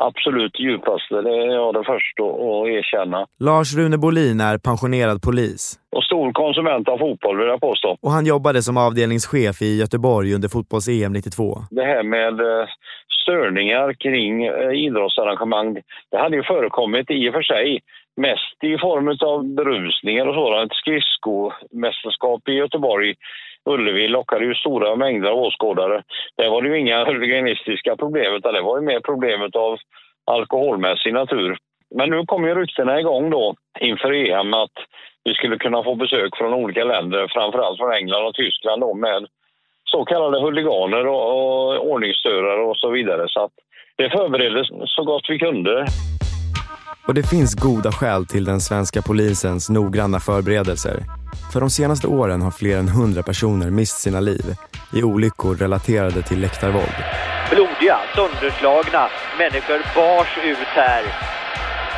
absolut 0.01 0.59
djupaste, 0.59 1.21
det 1.21 1.29
är 1.29 1.53
jag 1.53 1.73
det 1.73 1.83
först 1.83 2.19
att 2.19 2.67
erkänna. 2.67 3.27
Lars 3.39 3.75
Rune 3.77 3.97
Bolin 3.97 4.39
är 4.41 4.57
pensionerad 4.57 5.21
polis. 5.21 5.79
Och 5.95 6.03
stor 6.03 6.31
konsument 6.31 6.89
av 6.89 6.97
fotboll 6.97 7.37
vill 7.37 7.47
jag 7.47 7.61
påstå. 7.61 7.97
Och 8.01 8.11
han 8.11 8.25
jobbade 8.25 8.61
som 8.61 8.77
avdelningschef 8.77 9.61
i 9.61 9.79
Göteborg 9.79 10.33
under 10.35 10.49
fotbolls-EM 10.49 11.13
92. 11.13 11.57
Det 11.69 11.83
här 11.83 12.03
med 12.03 12.39
eh, 12.39 12.67
störningar 13.23 13.93
kring 13.93 14.45
eh, 14.45 14.71
idrottsarrangemang, 14.85 15.77
det 16.11 16.17
hade 16.17 16.35
ju 16.35 16.43
förekommit 16.43 17.11
i 17.11 17.29
och 17.29 17.33
för 17.33 17.41
sig. 17.41 17.79
Mest 18.17 18.63
i 18.63 18.77
form 18.77 19.07
av 19.31 19.55
berusningar 19.55 20.25
och 20.27 20.35
sådant. 20.35 20.73
Skridskomästerskap 20.73 22.47
i 22.47 22.51
Göteborg 22.51 23.15
Ullevi 23.69 24.07
lockade 24.07 24.45
ju 24.45 24.55
stora 24.55 24.95
mängder 24.95 25.29
av 25.29 25.39
åskådare. 25.39 26.03
Där 26.37 26.49
var 26.49 26.61
det 26.61 26.67
ju 26.69 26.79
inga 26.79 27.05
huliganistiska 27.05 27.95
problem 27.95 28.33
utan 28.33 28.53
det 28.53 28.61
var 28.61 28.79
ju 28.79 28.85
mer 28.85 28.99
problemet 28.99 29.55
av 29.55 29.77
alkoholmässig 30.25 31.13
natur. 31.13 31.57
Men 31.95 32.09
nu 32.09 32.25
kom 32.25 32.47
ju 32.47 32.55
ryktena 32.55 32.99
igång 32.99 33.29
då 33.29 33.55
inför 33.79 34.11
EM 34.11 34.53
att 34.53 34.77
vi 35.23 35.33
skulle 35.33 35.57
kunna 35.57 35.83
få 35.83 35.95
besök 35.95 36.37
från 36.37 36.53
olika 36.53 36.83
länder, 36.83 37.27
framförallt 37.27 37.77
från 37.77 37.93
England 37.93 38.25
och 38.25 38.35
Tyskland 38.35 38.81
då, 38.81 38.93
med 38.93 39.25
så 39.83 40.05
kallade 40.05 40.41
huliganer 40.41 41.07
och, 41.07 41.23
och 41.31 41.91
ordningsstörare 41.91 42.61
och 42.61 42.77
så 42.77 42.89
vidare. 42.89 43.25
Så 43.27 43.43
att 43.43 43.51
det 43.95 44.09
förbereddes 44.09 44.67
så 44.85 45.03
gott 45.03 45.25
vi 45.29 45.39
kunde. 45.39 45.85
Och 47.07 47.13
det 47.13 47.23
finns 47.23 47.55
goda 47.55 47.91
skäl 47.91 48.25
till 48.25 48.45
den 48.45 48.61
svenska 48.61 49.01
polisens 49.01 49.69
noggranna 49.69 50.19
förberedelser. 50.19 51.03
För 51.53 51.59
de 51.59 51.69
senaste 51.69 52.07
åren 52.07 52.41
har 52.41 52.51
fler 52.51 52.77
än 52.77 52.87
100 52.87 53.23
personer 53.23 53.69
mist 53.69 53.99
sina 53.99 54.19
liv 54.19 54.55
i 54.93 55.03
olyckor 55.03 55.55
relaterade 55.55 56.21
till 56.21 56.39
läktarvåld. 56.39 56.95
Blodiga, 57.51 57.97
sönderslagna 58.15 59.09
människor 59.37 59.95
bars 59.95 60.37
ut 60.43 60.57
här 60.57 61.03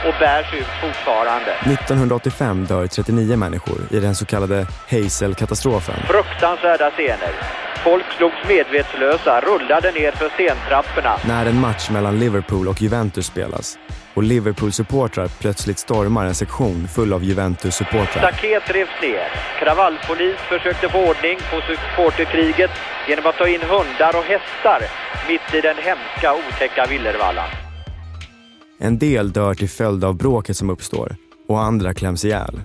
och 0.07 0.13
bärs 0.19 0.53
ut 0.53 0.67
fortfarande. 0.81 1.51
1985 1.51 2.65
dör 2.65 2.87
39 2.87 3.37
människor 3.37 3.77
i 3.91 3.99
den 3.99 4.15
så 4.15 4.25
kallade 4.25 4.67
Hazel-katastrofen. 4.89 5.95
Fruktansvärda 6.07 6.91
scener. 6.91 7.63
Folk 7.83 8.05
slogs 8.17 8.47
medvetslösa, 8.47 9.41
rullade 9.41 9.91
ner 9.91 10.11
för 10.11 10.29
scentrapporna. 10.29 11.17
När 11.27 11.45
en 11.45 11.59
match 11.59 11.89
mellan 11.89 12.19
Liverpool 12.19 12.67
och 12.67 12.81
Juventus 12.81 13.25
spelas 13.25 13.77
och 14.13 14.23
Liverpool-supportrar 14.23 15.27
plötsligt 15.39 15.79
stormar 15.79 16.25
en 16.25 16.35
sektion 16.35 16.87
full 16.87 17.13
av 17.13 17.23
Juventus-supportrar. 17.23 18.31
Staket 18.31 18.63
revs 18.75 19.01
ner. 19.01 19.27
Kravallpolis 19.59 20.39
försökte 20.49 20.89
få 20.89 20.97
ordning 20.97 21.37
på 21.51 21.61
supporterkriget 21.61 22.71
genom 23.07 23.25
att 23.25 23.37
ta 23.37 23.47
in 23.47 23.61
hundar 23.61 24.17
och 24.17 24.23
hästar 24.23 24.81
mitt 25.27 25.53
i 25.53 25.61
den 25.61 25.75
hemska 25.77 26.33
otäcka 26.33 26.85
villervallan. 26.89 27.49
En 28.79 28.99
del 28.99 29.31
dör 29.31 29.53
till 29.53 29.69
följd 29.69 30.03
av 30.03 30.15
bråket 30.15 30.57
som 30.57 30.69
uppstår 30.69 31.15
och 31.47 31.63
andra 31.63 31.93
kläms 31.93 32.25
ihjäl. 32.25 32.61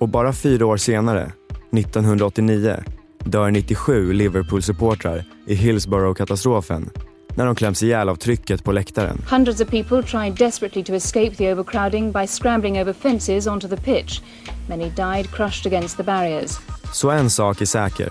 Och 0.00 0.08
bara 0.08 0.32
fyra 0.32 0.66
år 0.66 0.76
senare, 0.76 1.32
1989, 1.76 2.76
dör 3.18 3.50
97 3.50 4.12
Liverpool-supportrar 4.12 5.24
i 5.46 5.54
Hillsborough-katastrofen 5.54 6.90
när 7.36 7.46
de 7.46 7.54
kläms 7.54 7.82
ihjäl 7.82 8.08
av 8.08 8.16
trycket 8.16 8.64
på 8.64 8.72
läktaren. 8.72 9.16
Hundreds 9.30 9.60
of 9.60 9.70
people 9.70 10.02
tried 10.02 10.32
desperately 10.32 10.84
to 10.84 10.94
escape 10.94 11.30
the 11.36 11.52
overcrowding 11.52 12.12
by 12.12 12.26
scrambling 12.26 12.82
over 12.82 12.92
fences 12.92 13.46
onto 13.46 13.68
the 13.68 13.76
pitch. 13.76 14.20
Many 14.68 14.84
died 14.84 15.30
crushed 15.36 15.72
against 15.72 15.96
the 15.96 16.02
barriers. 16.02 16.50
Så 16.92 17.10
en 17.10 17.30
sak 17.30 17.60
är 17.60 17.66
säker. 17.66 18.08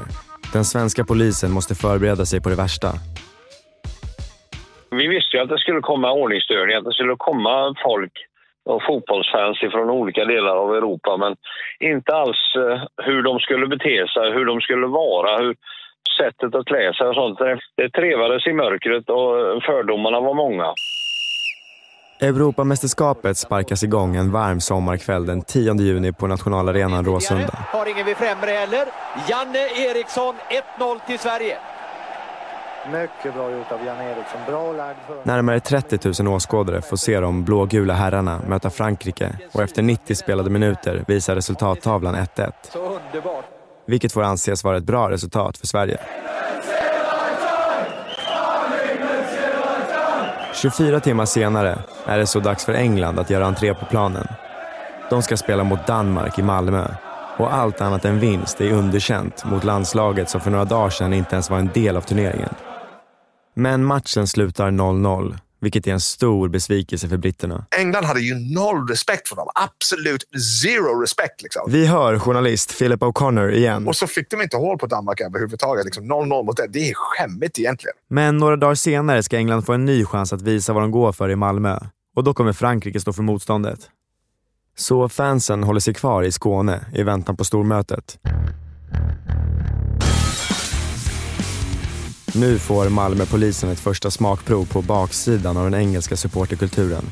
Den 0.54 0.66
svenska 0.66 1.06
polisen 1.06 1.52
måste 1.52 1.76
förbereda 1.76 2.26
sig 2.26 2.42
på 2.42 2.50
det 2.50 2.56
värsta. 2.56 2.88
Vi 4.92 5.08
visste 5.08 5.38
ju 5.38 5.44
att 5.44 5.50
det 5.50 5.58
skulle 5.58 5.82
komma 5.82 6.12
ordningsstörningar, 6.12 6.80
att 6.80 6.86
det 6.86 6.94
skulle 6.94 7.16
komma 7.18 7.76
folk 7.84 8.12
och 8.66 8.82
fotbollsfans 8.88 9.60
från 9.60 9.90
olika 9.90 10.26
delar 10.26 10.56
av 10.56 10.76
Europa, 10.76 11.18
men 11.18 11.36
inte 11.80 12.16
alls 12.16 12.42
eh, 12.56 13.06
hur 13.06 13.24
de 13.24 13.40
skulle 13.40 13.68
bete 13.68 14.08
sig, 14.14 14.32
hur 14.32 14.46
de 14.46 14.62
skulle 14.62 14.88
vara, 14.88 15.38
hur 15.38 15.56
sättet 16.20 16.56
att 16.56 16.66
klä 16.66 16.94
sig 16.94 17.08
och 17.08 17.16
sånt. 17.16 17.40
Det 17.78 17.90
trevades 17.90 18.48
i 18.48 18.54
mörkret 18.54 19.10
och 19.10 19.64
fördomarna 19.64 20.20
var 20.20 20.34
många. 20.34 20.74
Europamästerskapet 22.22 23.38
sparkas 23.38 23.84
igång 23.84 24.16
en 24.16 24.32
varm 24.32 24.60
sommarkväll 24.60 25.26
den 25.26 25.42
10 25.42 25.74
juni 25.76 26.14
på 26.14 26.28
nationalarenan 26.28 27.06
Råsunda. 27.06 27.54
Har 27.68 27.86
ingen 27.90 28.06
vid 28.06 28.18
främre 28.18 28.52
heller. 28.52 28.86
Janne 29.30 29.60
Eriksson, 29.60 30.36
1-0 30.80 31.00
till 31.08 31.20
Sverige. 31.20 31.58
Mycket 32.92 33.34
bra 33.34 33.52
gjort 33.52 33.72
av 33.72 33.86
Janne 33.86 34.12
Eriksson. 34.12 34.42
Bra 34.48 34.74
lagd 34.74 34.98
för 35.08 35.16
Närmare 35.24 35.60
30 35.60 36.24
000 36.24 36.34
åskådare 36.36 36.82
får 36.82 36.98
se 36.98 37.20
de 37.20 37.44
blågula 37.44 37.94
herrarna 37.94 38.40
möta 38.48 38.70
Frankrike 38.70 39.30
och 39.54 39.62
efter 39.62 39.82
90 39.82 40.16
spelade 40.16 40.50
minuter 40.50 41.04
visar 41.08 41.36
resultattavlan 41.36 42.16
1-1. 42.16 42.52
Så 42.62 42.80
underbart. 42.80 43.61
Vilket 43.92 44.12
får 44.12 44.24
anses 44.24 44.64
vara 44.64 44.78
ett 44.78 44.84
bra 44.84 45.10
resultat 45.10 45.58
för 45.58 45.68
Sverige. 45.68 45.98
24 50.54 51.00
timmar 51.00 51.26
senare 51.26 51.80
är 52.06 52.18
det 52.18 52.28
så 52.28 52.40
dags 52.40 52.66
för 52.66 52.74
England 52.74 53.20
att 53.20 53.30
göra 53.30 53.46
entré 53.46 53.74
på 53.74 53.86
planen. 53.86 54.28
De 55.10 55.22
ska 55.22 55.38
spela 55.38 55.64
mot 55.64 55.88
Danmark 55.88 56.40
i 56.40 56.42
Malmö 56.42 56.88
och 57.38 57.54
allt 57.54 57.82
annat 57.82 58.06
än 58.06 58.20
vinst 58.20 58.62
är 58.62 58.72
underkänt 58.72 59.46
mot 59.46 59.64
landslaget 59.64 60.30
som 60.30 60.42
för 60.42 60.52
några 60.52 60.66
dagar 60.66 60.90
sedan 60.90 61.14
inte 61.14 61.36
ens 61.36 61.50
var 61.50 61.58
en 61.58 61.70
del 61.74 61.98
av 61.98 62.02
turneringen. 62.02 62.54
Men 63.56 63.86
matchen 63.86 64.28
slutar 64.28 64.72
0-0, 64.72 65.38
vilket 65.62 65.88
är 65.88 65.92
en 65.92 66.00
stor 66.00 66.50
besvikelse 66.50 67.10
för 67.10 67.18
britterna. 67.18 67.66
England 67.78 68.06
hade 68.06 68.22
ju 68.22 68.36
noll 68.36 68.88
respekt 68.88 69.28
för 69.28 69.36
dem. 69.36 69.48
Absolut 69.56 70.24
zero 70.62 71.02
respect. 71.02 71.42
Liksom. 71.42 71.62
Vi 71.68 71.86
hör 71.86 72.20
journalist 72.20 72.78
Philip 72.78 73.02
O'Connor 73.02 73.52
igen. 73.52 73.88
Och 73.88 73.96
så 73.96 74.08
fick 74.08 74.32
de 74.32 74.42
inte 74.42 74.58
hål 74.58 74.78
på 74.78 74.86
Danmark 74.86 75.22
överhuvudtaget. 75.22 75.86
Liksom 75.86 76.12
0-0 76.12 76.46
mot 76.46 76.58
det. 76.58 76.68
Det 76.68 76.90
är 76.90 76.94
skämmigt 76.94 77.60
egentligen. 77.60 77.96
Men 78.10 78.38
några 78.38 78.56
dagar 78.56 78.76
senare 78.76 79.24
ska 79.24 79.38
England 79.38 79.64
få 79.64 79.74
en 79.74 79.86
ny 79.86 80.06
chans 80.06 80.34
att 80.34 80.42
visa 80.42 80.74
vad 80.74 80.84
de 80.84 80.92
går 80.92 81.12
för 81.12 81.30
i 81.30 81.36
Malmö. 81.36 81.80
Och 82.16 82.24
då 82.24 82.34
kommer 82.34 82.54
Frankrike 82.54 83.00
stå 83.00 83.14
för 83.14 83.24
motståndet. 83.24 83.80
Så 84.78 85.10
fansen 85.10 85.64
håller 85.64 85.80
sig 85.80 85.94
kvar 85.94 86.24
i 86.24 86.32
Skåne 86.32 86.86
i 86.94 87.04
väntan 87.04 87.38
på 87.38 87.44
stormötet. 87.44 88.18
Nu 92.36 92.60
får 92.60 92.90
Malmöpolisen 92.90 93.70
ett 93.70 93.80
första 93.80 94.12
smakprov 94.12 94.66
på 94.66 94.82
baksidan 94.82 95.58
av 95.58 95.64
den 95.72 95.82
engelska 95.82 96.18
supporterkulturen. 96.18 97.06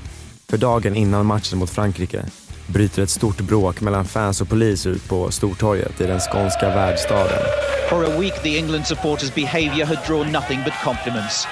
För 0.49 0.57
dagen 0.57 0.95
innan 0.95 1.25
matchen 1.25 1.59
mot 1.59 1.69
Frankrike 1.69 2.25
bryter 2.67 3.03
ett 3.03 3.09
stort 3.09 3.41
bråk 3.41 3.81
mellan 3.81 4.05
fans 4.05 4.41
och 4.41 4.49
polis 4.49 4.85
ut 4.85 5.09
på 5.09 5.31
Stortorget 5.31 6.01
i 6.01 6.03
den 6.03 6.19
skånska 6.19 6.69
värdstaden. 6.69 7.39
For 7.89 8.05
a 8.05 8.19
week 8.19 8.43
the 8.43 8.57
England 8.57 8.83
supporters' 8.83 9.35
behaviour 9.35 9.85
had 9.85 9.97
drawn 10.07 10.31
nothing 10.31 10.59
but 10.63 10.73
compliments. 10.83 11.47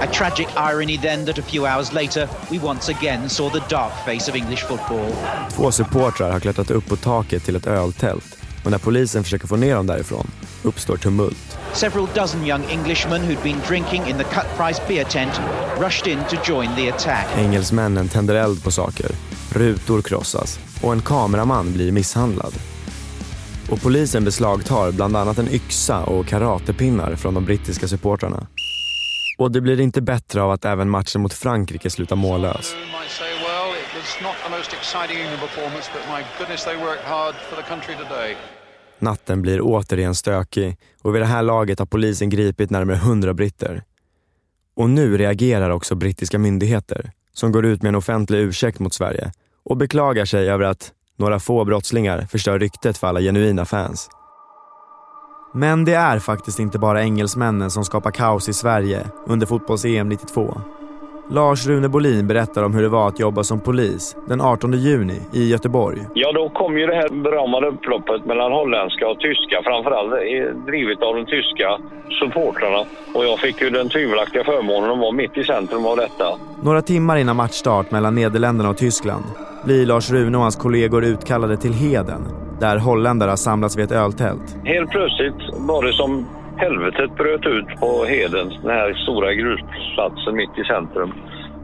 A 0.00 0.06
tragic 0.12 0.48
irony 0.72 0.98
then 0.98 1.26
that 1.26 1.38
a 1.38 1.42
few 1.42 1.74
hours 1.74 1.92
later 1.92 2.28
we 2.50 2.58
once 2.58 2.92
again 2.92 3.28
saw 3.28 3.60
the 3.60 3.74
dark 3.74 3.92
face 4.04 4.30
of 4.30 4.36
English 4.36 4.66
football. 4.66 5.12
Två 5.50 5.72
supportrar 5.72 6.30
har 6.32 6.40
klättrat 6.40 6.70
upp 6.70 6.86
på 6.88 6.96
taket 6.96 7.44
till 7.44 7.56
ett 7.56 7.66
öltält 7.66 8.38
och 8.64 8.70
när 8.70 8.78
polisen 8.78 9.24
försöker 9.24 9.46
få 9.46 9.56
ner 9.56 9.74
dem 9.74 9.86
därifrån 9.86 10.30
uppstår 10.62 10.96
tumult. 10.96 11.58
Several 11.72 12.06
dozen 12.14 12.46
young 12.46 12.64
Englishmen 12.70 13.20
who'd 13.20 13.42
been 13.42 13.60
drinking 13.68 14.02
in 14.08 14.18
the 14.18 14.24
cut 14.24 14.46
price 14.56 14.82
beer 14.88 15.04
tent 15.04 15.40
rushed 15.78 16.06
in 16.06 16.18
to 16.24 16.36
join 16.52 16.76
the 16.76 16.88
attack. 16.88 17.26
Engelsmännen 17.36 18.08
tänder 18.08 18.34
eld 18.34 18.64
på 18.64 18.70
saker, 18.70 19.10
rutor 19.52 20.02
krossas 20.02 20.58
och 20.82 20.92
en 20.92 21.02
kameraman 21.02 21.72
blir 21.72 21.92
misshandlad. 21.92 22.54
Och 23.70 23.82
polisen 23.82 24.24
beslagtar 24.24 24.92
bland 24.92 25.16
annat 25.16 25.38
en 25.38 25.48
yxa 25.48 26.04
och 26.04 26.26
karatepinnar 26.26 27.16
från 27.16 27.34
de 27.34 27.44
brittiska 27.44 27.88
supportrarna. 27.88 28.46
Och 29.38 29.52
det 29.52 29.60
blir 29.60 29.80
inte 29.80 30.02
bättre 30.02 30.42
av 30.42 30.50
att 30.50 30.64
även 30.64 30.90
matchen 30.90 31.20
mot 31.20 31.32
Frankrike 31.32 31.90
slutar 31.90 32.16
mållös. 32.16 32.74
Natten 39.00 39.42
blir 39.42 39.60
återigen 39.62 40.14
stökig 40.14 40.76
och 41.02 41.14
vid 41.14 41.22
det 41.22 41.26
här 41.26 41.42
laget 41.42 41.78
har 41.78 41.86
polisen 41.86 42.30
gripit 42.30 42.70
närmare 42.70 42.96
100 42.96 43.34
britter. 43.34 43.82
Och 44.76 44.90
nu 44.90 45.18
reagerar 45.18 45.70
också 45.70 45.94
brittiska 45.94 46.38
myndigheter 46.38 47.12
som 47.32 47.52
går 47.52 47.66
ut 47.66 47.82
med 47.82 47.88
en 47.88 47.94
offentlig 47.94 48.38
ursäkt 48.38 48.78
mot 48.78 48.94
Sverige 48.94 49.32
och 49.64 49.76
beklagar 49.76 50.24
sig 50.24 50.50
över 50.50 50.64
att 50.64 50.92
några 51.18 51.40
få 51.40 51.64
brottslingar 51.64 52.26
förstör 52.30 52.58
ryktet 52.58 52.98
för 52.98 53.06
alla 53.06 53.20
genuina 53.20 53.64
fans. 53.64 54.08
Men 55.54 55.84
det 55.84 55.94
är 55.94 56.18
faktiskt 56.18 56.58
inte 56.58 56.78
bara 56.78 57.02
engelsmännen 57.02 57.70
som 57.70 57.84
skapar 57.84 58.10
kaos 58.10 58.48
i 58.48 58.52
Sverige 58.52 59.06
under 59.26 59.46
fotbolls-EM 59.46 60.08
92. 60.08 60.60
Lars 61.32 61.66
Rune 61.66 61.88
Bolin 61.88 62.26
berättar 62.26 62.62
om 62.62 62.74
hur 62.74 62.82
det 62.82 62.88
var 62.88 63.08
att 63.08 63.20
jobba 63.20 63.44
som 63.44 63.60
polis 63.60 64.16
den 64.26 64.40
18 64.40 64.72
juni 64.72 65.20
i 65.32 65.50
Göteborg. 65.50 65.98
Ja, 66.14 66.32
då 66.32 66.48
kom 66.48 66.78
ju 66.78 66.86
det 66.86 66.94
här 66.94 67.08
beramade 67.08 67.66
upploppet 67.66 68.26
mellan 68.26 68.52
holländska 68.52 69.08
och 69.08 69.18
tyska, 69.18 69.62
framförallt 69.64 70.10
drivet 70.66 71.02
av 71.02 71.14
de 71.14 71.26
tyska 71.26 71.78
supportrarna. 72.20 72.84
Och 73.14 73.24
jag 73.24 73.38
fick 73.38 73.60
ju 73.62 73.70
den 73.70 73.88
tvivelaktiga 73.88 74.44
förmånen 74.44 74.90
att 74.90 74.98
vara 74.98 75.12
mitt 75.12 75.36
i 75.36 75.44
centrum 75.44 75.86
av 75.86 75.96
detta. 75.96 76.24
Några 76.62 76.82
timmar 76.82 77.16
innan 77.16 77.36
matchstart 77.36 77.90
mellan 77.90 78.14
Nederländerna 78.14 78.70
och 78.70 78.76
Tyskland 78.76 79.24
blir 79.64 79.86
Lars 79.86 80.10
Rune 80.10 80.36
och 80.36 80.42
hans 80.42 80.56
kollegor 80.56 81.04
utkallade 81.04 81.56
till 81.56 81.72
Heden, 81.72 82.22
där 82.60 82.76
holländare 82.78 83.30
har 83.30 83.36
samlats 83.36 83.76
vid 83.76 83.84
ett 83.84 83.92
öltält. 83.92 84.56
Helt 84.64 84.90
plötsligt 84.90 85.34
var 85.52 85.84
det 85.86 85.92
som 85.92 86.26
helvetet 86.60 87.16
bröt 87.16 87.46
ut 87.46 87.80
på 87.80 88.04
Heden, 88.04 88.48
den 88.62 88.70
här 88.70 88.94
stora 88.94 89.34
grusplatsen 89.34 90.36
mitt 90.36 90.58
i 90.58 90.64
centrum. 90.64 91.12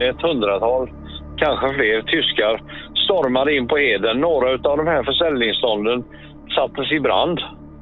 Ett 0.00 0.23
hundratal, 0.23 0.91
kanske 1.37 1.75
fler, 1.75 2.03
tyskar 2.03 2.61
stormade 3.05 3.55
in 3.57 3.69
på 3.69 3.76
Heden. 3.76 4.21
Några 4.21 4.50
av 4.71 4.76
de 4.76 4.87
här 4.87 5.03
försäljningsstånden 5.03 6.05
sattes 6.57 6.93
i 6.93 7.00
brand. 7.00 7.38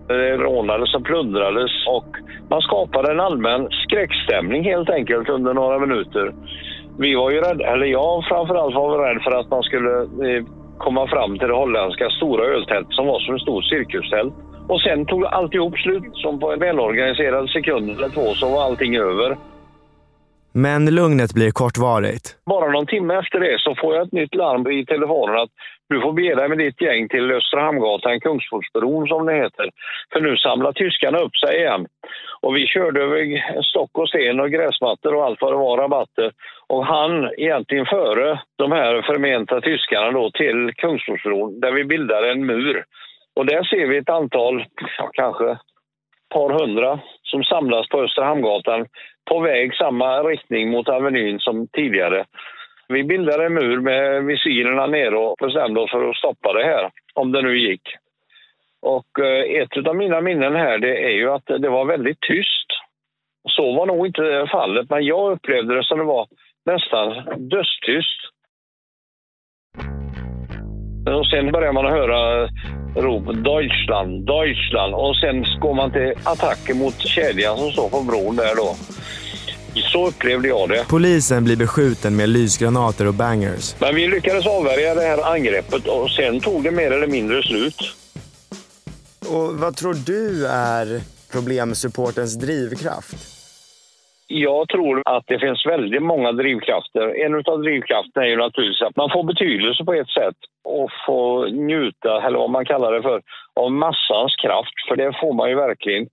Det 0.08 0.36
rånades 0.36 0.94
och 0.94 1.04
plundrades 1.04 1.72
och 1.88 2.08
man 2.50 2.60
skapade 2.60 3.12
en 3.12 3.20
allmän 3.20 3.68
skräckstämning 3.70 4.64
helt 4.64 4.90
enkelt 4.90 5.28
under 5.28 5.54
några 5.54 5.78
minuter. 5.78 6.34
Vi 6.98 7.14
var 7.14 7.30
ju 7.30 7.40
rädda, 7.40 7.64
eller 7.72 7.86
jag 7.86 8.24
framförallt 8.24 8.74
var 8.74 8.98
rädd 9.06 9.22
för 9.22 9.30
att 9.40 9.50
man 9.50 9.62
skulle 9.62 9.92
eh, 10.00 10.44
komma 10.78 11.06
fram 11.06 11.38
till 11.38 11.48
det 11.48 11.54
holländska 11.54 12.10
stora 12.10 12.44
öltältet 12.44 12.94
som 12.94 13.06
var 13.06 13.20
som 13.20 13.34
ett 13.34 13.42
stort 13.42 13.64
cirkustält. 13.64 14.34
Och 14.68 14.80
sen 14.80 15.06
tog 15.06 15.24
alltihop 15.24 15.78
slut. 15.78 16.10
Som 16.12 16.40
på 16.40 16.52
en 16.52 16.58
välorganiserad 16.58 17.50
sekund 17.50 17.90
eller 17.90 18.08
två 18.08 18.34
så 18.34 18.48
var 18.48 18.64
allting 18.64 18.96
över. 18.96 19.36
Men 20.52 20.94
lugnet 20.94 21.34
blir 21.34 21.50
kortvarigt. 21.50 22.26
Bara 22.46 22.70
någon 22.70 22.86
timme 22.86 23.14
efter 23.14 23.40
det 23.40 23.56
så 23.60 23.74
får 23.80 23.94
jag 23.94 24.06
ett 24.06 24.12
nytt 24.12 24.34
larm 24.34 24.66
i 24.70 24.86
telefonen 24.86 25.36
att 25.36 25.50
du 25.88 26.00
får 26.00 26.12
bege 26.12 26.34
dig 26.34 26.48
med 26.48 26.58
ditt 26.58 26.80
gäng 26.80 27.08
till 27.08 27.32
Östra 27.32 27.60
Hamngatan, 27.60 28.20
Kungsportsbron 28.20 29.08
som 29.08 29.26
det 29.26 29.34
heter. 29.34 29.70
För 30.12 30.20
nu 30.20 30.36
samlar 30.36 30.72
tyskarna 30.72 31.18
upp 31.18 31.36
sig 31.36 31.56
igen. 31.56 31.86
Och 32.40 32.56
vi 32.56 32.66
körde 32.66 33.02
över 33.02 33.62
stock 33.62 33.90
och 33.98 34.08
sten 34.08 34.40
och 34.40 34.50
gräsmattor 34.50 35.14
och 35.14 35.24
allt 35.24 35.40
vad 35.40 35.52
det 35.52 35.56
var, 35.56 35.76
rabatter. 35.76 36.32
Och 36.66 36.86
han 36.86 37.30
egentligen 37.38 37.86
före 37.86 38.40
de 38.58 38.72
här 38.72 39.02
förmenta 39.02 39.60
tyskarna 39.60 40.10
då 40.10 40.30
till 40.30 40.74
Kungsportsbron 40.74 41.60
där 41.60 41.72
vi 41.72 41.84
bildade 41.84 42.30
en 42.30 42.46
mur. 42.46 42.84
Och 43.36 43.46
där 43.46 43.64
ser 43.64 43.86
vi 43.86 43.96
ett 43.96 44.10
antal, 44.10 44.64
ja, 44.98 45.10
kanske 45.12 45.50
ett 45.50 45.58
par 46.34 46.50
hundra 46.50 47.00
som 47.22 47.44
samlas 47.44 47.88
på 47.88 48.02
Östra 48.02 48.24
Hamngatan 48.24 48.86
på 49.30 49.40
väg 49.40 49.74
samma 49.74 50.22
riktning 50.22 50.70
mot 50.70 50.88
Avenyn 50.88 51.38
som 51.38 51.68
tidigare. 51.68 52.24
Vi 52.88 53.04
bildade 53.04 53.46
en 53.46 53.54
mur 53.54 53.80
med 53.80 54.24
visirerna 54.24 54.86
nere 54.86 55.16
och 55.16 55.36
bestämde 55.40 55.80
oss 55.80 55.90
för 55.90 56.10
att 56.10 56.16
stoppa 56.16 56.52
det 56.52 56.64
här, 56.64 56.90
om 57.14 57.32
det 57.32 57.42
nu 57.42 57.58
gick. 57.58 57.82
Och 58.82 59.24
eh, 59.24 59.62
ett 59.62 59.86
av 59.86 59.96
mina 59.96 60.20
minnen 60.20 60.56
här 60.56 60.78
det 60.78 61.04
är 61.04 61.10
ju 61.10 61.30
att 61.30 61.46
det 61.46 61.68
var 61.68 61.84
väldigt 61.84 62.20
tyst. 62.20 62.66
Så 63.48 63.72
var 63.72 63.86
nog 63.86 64.06
inte 64.06 64.46
fallet, 64.52 64.90
men 64.90 65.04
jag 65.04 65.32
upplevde 65.32 65.76
det 65.76 65.84
som 65.84 65.98
det 65.98 66.04
var 66.04 66.26
nästan 66.64 67.08
dödstyst. 67.48 68.33
Och 71.06 71.26
sen 71.26 71.52
börjar 71.52 71.72
man 71.72 71.84
höra 71.84 72.48
rop 72.96 73.26
Deutschland, 73.26 74.26
Deutschland 74.26 74.94
och 74.94 75.16
sen 75.16 75.60
går 75.60 75.74
man 75.74 75.92
till 75.92 76.12
attacker 76.22 76.74
mot 76.74 76.98
kedjan 76.98 77.58
som 77.58 77.70
står 77.70 77.88
på 77.88 78.00
bron 78.02 78.36
där 78.36 78.56
då. 78.56 78.76
Så 79.92 80.08
upplevde 80.08 80.48
jag 80.48 80.68
det. 80.68 80.84
Polisen 80.88 81.44
blir 81.44 81.56
beskjuten 81.56 82.16
med 82.16 82.28
lysgranater 82.28 83.06
och 83.06 83.14
bangers. 83.14 83.74
Men 83.80 83.94
vi 83.94 84.08
lyckades 84.08 84.46
avvärja 84.46 84.94
det 84.94 85.00
här 85.00 85.32
angreppet 85.34 85.86
och 85.86 86.10
sen 86.10 86.40
tog 86.40 86.64
det 86.64 86.70
mer 86.70 86.90
eller 86.90 87.06
mindre 87.06 87.42
slut. 87.42 87.94
Och 89.28 89.58
vad 89.58 89.76
tror 89.76 89.94
du 89.94 90.46
är 90.46 91.00
problemsupportens 91.32 92.34
drivkraft? 92.34 93.33
Jag 94.26 94.68
tror 94.68 95.02
att 95.04 95.24
det 95.26 95.38
finns 95.38 95.66
väldigt 95.66 96.02
många 96.02 96.32
drivkrafter. 96.32 97.24
En 97.24 97.34
av 97.34 97.62
drivkrafterna 97.62 98.26
är 98.26 98.30
ju 98.30 98.36
naturligtvis 98.36 98.82
att 98.82 98.96
man 98.96 99.10
får 99.10 99.22
betydelse 99.22 99.84
på 99.84 99.94
ett 99.94 100.10
sätt 100.10 100.36
och 100.64 100.90
får 101.06 101.48
njuta, 101.48 102.22
eller 102.22 102.38
vad 102.38 102.50
man 102.50 102.64
kallar 102.64 102.92
det 102.92 103.02
för, 103.02 103.22
av 103.60 103.72
massans 103.72 104.36
kraft. 104.42 104.88
För 104.88 104.96
det 104.96 105.12
får 105.20 105.32
man 105.32 105.48
ju 105.48 105.54
verkligen. 105.54 106.06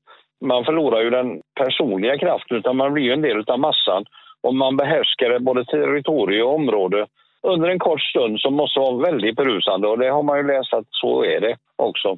Man 0.46 0.66
förlorar 0.66 1.02
ju 1.02 1.10
den 1.10 1.42
personliga 1.56 2.18
kraften 2.18 2.58
utan 2.58 2.78
man 2.78 2.94
blir 2.94 3.04
ju 3.04 3.14
en 3.14 3.22
del 3.22 3.44
av 3.48 3.60
massan. 3.60 4.06
Och 4.44 4.56
man 4.56 4.78
behärskar 4.78 5.40
både 5.40 5.66
territorium 5.66 6.48
och 6.48 6.56
område 6.56 7.08
under 7.44 7.70
en 7.70 7.80
kort 7.80 8.02
stund 8.02 8.40
som 8.40 8.54
måste 8.54 8.80
vara 8.80 9.12
väldigt 9.12 9.36
berusande 9.36 9.88
och 9.88 10.00
det 10.00 10.10
har 10.10 10.24
man 10.24 10.38
ju 10.38 10.48
läst 10.48 10.74
att 10.74 10.86
så 10.90 11.24
är 11.26 11.40
det 11.40 11.58
också. 11.76 12.18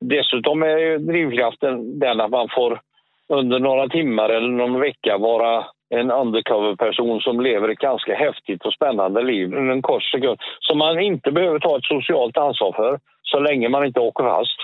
Dessutom 0.00 0.62
är 0.62 0.78
ju 0.78 0.98
drivkraften 0.98 1.98
den 1.98 2.20
att 2.20 2.30
man 2.30 2.48
får 2.54 2.80
under 3.28 3.58
några 3.58 3.88
timmar 3.88 4.28
eller 4.28 4.48
någon 4.48 4.80
vecka 4.80 5.18
vara 5.18 5.64
en 5.94 6.10
undercover-person 6.10 7.20
som 7.20 7.40
lever 7.40 7.68
ett 7.68 7.78
ganska 7.78 8.14
häftigt 8.14 8.66
och 8.66 8.72
spännande 8.72 9.22
liv 9.22 9.54
under 9.54 9.72
en 9.72 9.82
kort 9.82 10.02
sekund 10.02 10.38
som 10.60 10.78
man 10.78 11.00
inte 11.00 11.32
behöver 11.32 11.58
ta 11.58 11.78
ett 11.78 11.84
socialt 11.84 12.36
ansvar 12.36 12.72
för 12.72 12.98
så 13.22 13.40
länge 13.40 13.68
man 13.68 13.86
inte 13.86 14.00
åker 14.00 14.24
fast. 14.24 14.58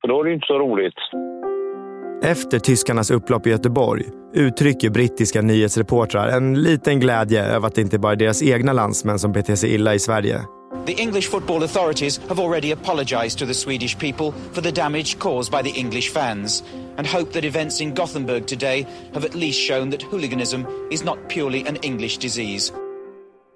För 0.00 0.08
då 0.08 0.20
är 0.20 0.24
det 0.24 0.32
inte 0.32 0.46
så 0.46 0.58
roligt. 0.58 0.98
Efter 2.24 2.58
tyskarnas 2.58 3.10
upplopp 3.10 3.46
i 3.46 3.50
Göteborg 3.50 4.02
uttrycker 4.34 4.90
brittiska 4.90 5.42
nyhetsreportrar 5.42 6.28
en 6.28 6.62
liten 6.62 7.00
glädje 7.00 7.44
över 7.44 7.66
att 7.66 7.74
det 7.74 7.80
inte 7.80 7.98
bara 7.98 8.12
är 8.12 8.16
deras 8.16 8.42
egna 8.42 8.72
landsmän 8.72 9.18
som 9.18 9.32
beter 9.32 9.54
sig 9.54 9.74
illa 9.74 9.94
i 9.94 9.98
Sverige. 9.98 10.36
The 10.86 10.92
English 10.92 11.28
football 11.28 11.62
authorities 11.62 12.20
have 12.28 12.38
already 12.38 12.72
apologised 12.72 13.38
to 13.38 13.46
the 13.46 13.54
Swedish 13.54 13.98
people 13.98 14.32
for 14.52 14.62
the 14.62 14.72
damage 14.72 15.18
caused 15.18 15.52
by 15.52 15.62
the 15.62 15.80
English 15.80 16.12
fans 16.12 16.64
and 16.96 17.06
hope 17.06 17.32
that 17.32 17.44
events 17.44 17.80
in 17.80 17.94
Gothenburg 17.94 18.46
today 18.46 18.86
have 19.14 19.26
at 19.26 19.34
least 19.34 19.60
shown 19.60 19.90
that 19.90 20.02
hooliganism 20.02 20.66
is 20.90 21.04
not 21.04 21.18
purely 21.28 21.66
an 21.66 21.76
English 21.76 22.18
disease. 22.18 22.72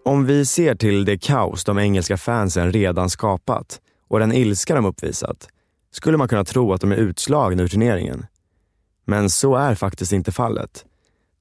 Om 0.05 0.27
vi 0.27 0.47
ser 0.47 0.75
till 0.75 1.05
det 1.05 1.19
kaos 1.19 1.65
de 1.65 1.79
engelska 1.79 2.17
fansen 2.17 2.73
redan 2.73 3.11
skapat 3.11 3.81
och 4.09 4.19
den 4.19 4.33
ilska 4.33 4.75
de 4.75 4.85
uppvisat 4.85 5.49
skulle 5.91 6.17
man 6.17 6.29
kunna 6.29 6.45
tro 6.45 6.73
att 6.73 6.81
de 6.81 6.93
är 6.93 6.97
utslagna 6.97 7.63
ur 7.63 7.69
turneringen. 7.69 8.27
Men 9.05 9.31
så 9.31 9.57
är 9.57 9.75
faktiskt 9.75 10.13
inte 10.13 10.33
fallet. 10.33 10.85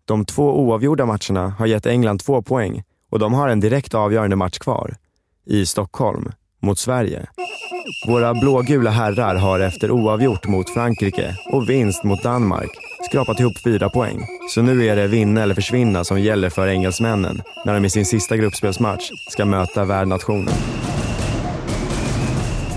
De 0.05 0.25
två 0.25 0.59
oavgjorda 0.59 1.05
matcherna 1.05 1.49
har 1.49 1.65
gett 1.65 1.85
England 1.85 2.19
två 2.19 2.41
poäng 2.41 2.83
och 3.09 3.19
de 3.19 3.33
har 3.33 3.47
en 3.47 3.59
direkt 3.59 3.93
avgörande 3.93 4.35
match 4.35 4.57
kvar 4.57 4.97
i 5.49 5.65
Stockholm 5.65 6.31
mot 6.61 6.79
Sverige. 6.79 7.27
Våra 8.07 8.33
blågula 8.33 8.89
herrar 8.89 9.35
har 9.35 9.59
efter 9.59 9.91
oavgjort 9.91 10.47
mot 10.47 10.69
Frankrike 10.69 11.35
och 11.45 11.69
vinst 11.69 12.03
mot 12.03 12.23
Danmark 12.23 12.69
skrapat 13.09 13.39
ihop 13.39 13.57
fyra 13.63 13.89
poäng. 13.89 14.27
Så 14.49 14.61
nu 14.61 14.85
är 14.85 14.95
det 14.95 15.07
vinna 15.07 15.43
eller 15.43 15.55
försvinna 15.55 16.03
som 16.03 16.21
gäller 16.21 16.49
för 16.49 16.67
engelsmännen 16.67 17.41
när 17.65 17.73
de 17.73 17.85
i 17.85 17.89
sin 17.89 18.05
sista 18.05 18.37
gruppspelsmatch 18.37 19.11
ska 19.29 19.45
möta 19.45 19.85
värdnationen. 19.85 20.53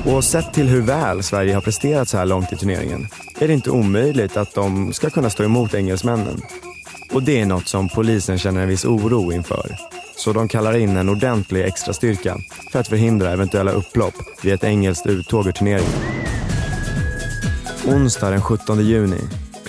Och 0.07 0.25
sett 0.25 0.53
till 0.53 0.69
hur 0.69 0.83
väl 0.83 1.23
Sverige 1.23 1.55
har 1.55 1.61
presterat 1.61 2.09
så 2.09 2.17
här 2.17 2.27
långt 2.27 2.53
i 2.53 2.57
turneringen 2.57 3.09
är 3.41 3.49
det 3.49 3.55
inte 3.55 3.71
omöjligt 3.71 4.37
att 4.37 4.55
de 4.55 4.93
ska 4.93 5.11
kunna 5.11 5.31
stå 5.31 5.45
emot 5.45 5.75
engelsmännen. 5.75 6.41
Och 7.13 7.23
det 7.23 7.41
är 7.41 7.47
något 7.47 7.69
som 7.69 7.89
polisen 7.89 8.39
känner 8.39 8.63
en 8.63 8.69
viss 8.69 8.85
oro 8.85 9.33
inför. 9.33 9.77
Så 10.21 10.33
de 10.33 10.49
kallar 10.49 10.77
in 10.77 10.97
en 10.97 11.09
ordentlig 11.09 11.65
extra 11.65 11.93
styrka 11.93 12.37
för 12.73 12.79
att 12.81 12.89
förhindra 12.89 13.31
eventuella 13.31 13.73
upplopp 13.73 14.15
vid 14.43 14.55
ett 14.55 14.65
engelskt 14.65 15.07
uttåg 15.07 15.47
ur 15.47 15.53
turneringen. 15.53 15.93
Onsdag 17.87 18.31
den 18.31 18.43
17 18.43 18.85
juni 18.87 19.21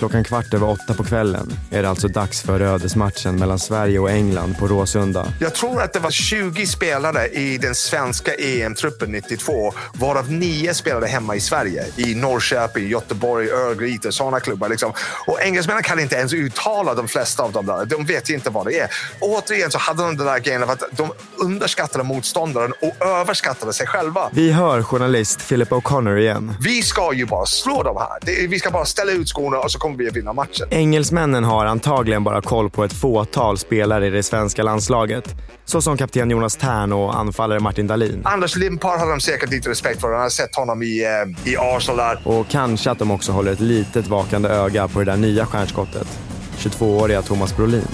Klockan 0.02 0.24
kvart 0.24 0.54
över 0.54 0.68
åtta 0.68 0.94
på 0.94 1.04
kvällen 1.04 1.52
är 1.70 1.82
det 1.82 1.88
alltså 1.88 2.08
dags 2.08 2.42
för 2.42 2.60
ödesmatchen 2.60 3.36
mellan 3.36 3.58
Sverige 3.58 3.98
och 3.98 4.10
England 4.10 4.58
på 4.58 4.66
Råsunda. 4.66 5.32
Jag 5.40 5.54
tror 5.54 5.82
att 5.82 5.92
det 5.92 5.98
var 5.98 6.10
20 6.10 6.66
spelare 6.66 7.28
i 7.28 7.58
den 7.58 7.74
svenska 7.74 8.34
EM-truppen 8.34 9.12
92, 9.12 9.72
varav 9.94 10.32
nio 10.32 10.74
spelade 10.74 11.06
hemma 11.06 11.36
i 11.36 11.40
Sverige. 11.40 11.86
I 11.96 12.14
Norrköping, 12.14 12.88
Göteborg, 12.88 13.50
Örgryte, 13.50 14.12
sådana 14.12 14.40
klubbar. 14.40 14.68
Liksom. 14.68 14.92
Och 15.26 15.42
engelsmännen 15.42 15.82
kan 15.82 16.00
inte 16.00 16.16
ens 16.16 16.32
uttala 16.32 16.94
de 16.94 17.08
flesta 17.08 17.42
av 17.42 17.52
dem 17.52 17.66
där. 17.66 17.84
De 17.84 18.04
vet 18.04 18.30
inte 18.30 18.50
vad 18.50 18.66
det 18.66 18.78
är. 18.78 18.90
Återigen 19.20 19.70
så 19.70 19.78
hade 19.78 20.02
de 20.02 20.16
den 20.16 20.26
där 20.26 20.38
grejen 20.38 20.62
att 20.62 20.82
de 20.90 21.12
underskattade 21.36 22.04
motståndaren 22.04 22.72
och 22.80 23.06
överskattade 23.06 23.72
sig 23.72 23.86
själva. 23.86 24.30
Vi 24.32 24.52
hör 24.52 24.82
journalist 24.82 25.48
Philip 25.48 25.70
O'Connor 25.70 26.18
igen. 26.18 26.54
Vi 26.60 26.82
ska 26.82 27.12
ju 27.12 27.26
bara 27.26 27.46
slå 27.46 27.82
dem 27.82 27.96
här. 27.96 28.46
Vi 28.48 28.58
ska 28.58 28.70
bara 28.70 28.84
ställa 28.84 29.12
ut 29.12 29.28
skorna 29.28 29.58
och 29.58 29.72
så 29.72 29.78
kommer 29.78 29.91
vi 29.96 30.08
att 30.08 30.16
vinna 30.16 30.32
matchen. 30.32 30.66
Engelsmännen 30.70 31.44
har 31.44 31.66
antagligen 31.66 32.24
bara 32.24 32.42
koll 32.42 32.70
på 32.70 32.84
ett 32.84 32.92
fåtal 32.92 33.58
spelare 33.58 34.06
i 34.06 34.10
det 34.10 34.22
svenska 34.22 34.62
landslaget. 34.62 35.34
Så 35.64 35.80
som 35.80 35.96
kapten 35.96 36.30
Jonas 36.30 36.56
Tern 36.56 36.92
och 36.92 37.18
anfallare 37.18 37.60
Martin 37.60 37.86
Dahlin. 37.86 38.22
Anders 38.24 38.56
Limpar 38.56 38.98
har 38.98 39.10
de 39.10 39.20
säkert 39.20 39.50
lite 39.50 39.70
respekt 39.70 40.00
för. 40.00 40.12
Han 40.12 40.22
har 40.22 40.28
sett 40.28 40.56
honom 40.56 40.82
i, 40.82 41.04
eh, 41.04 41.52
i 41.52 41.56
Arsenal 41.56 41.96
där. 41.96 42.20
Och 42.24 42.48
kanske 42.48 42.90
att 42.90 42.98
de 42.98 43.10
också 43.10 43.32
håller 43.32 43.52
ett 43.52 43.60
litet 43.60 44.06
vakande 44.06 44.48
öga 44.48 44.88
på 44.88 44.98
det 44.98 45.04
där 45.04 45.16
nya 45.16 45.46
stjärnskottet. 45.46 46.18
22-åriga 46.58 47.22
Thomas 47.22 47.56
Brolin, 47.56 47.88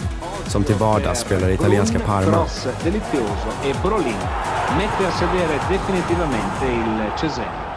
som 0.47 0.65
till 0.65 0.75
vardags 0.75 1.21
spelar 1.21 1.49
i 1.49 1.55
italienska 1.55 1.99
Parma. 1.99 2.47
Brolin 3.83 4.15
mette 4.77 5.09
a 5.09 5.11
sedere 5.11 5.59
definitivamente 5.71 6.67
il 6.67 7.19
Cesena. 7.21 7.68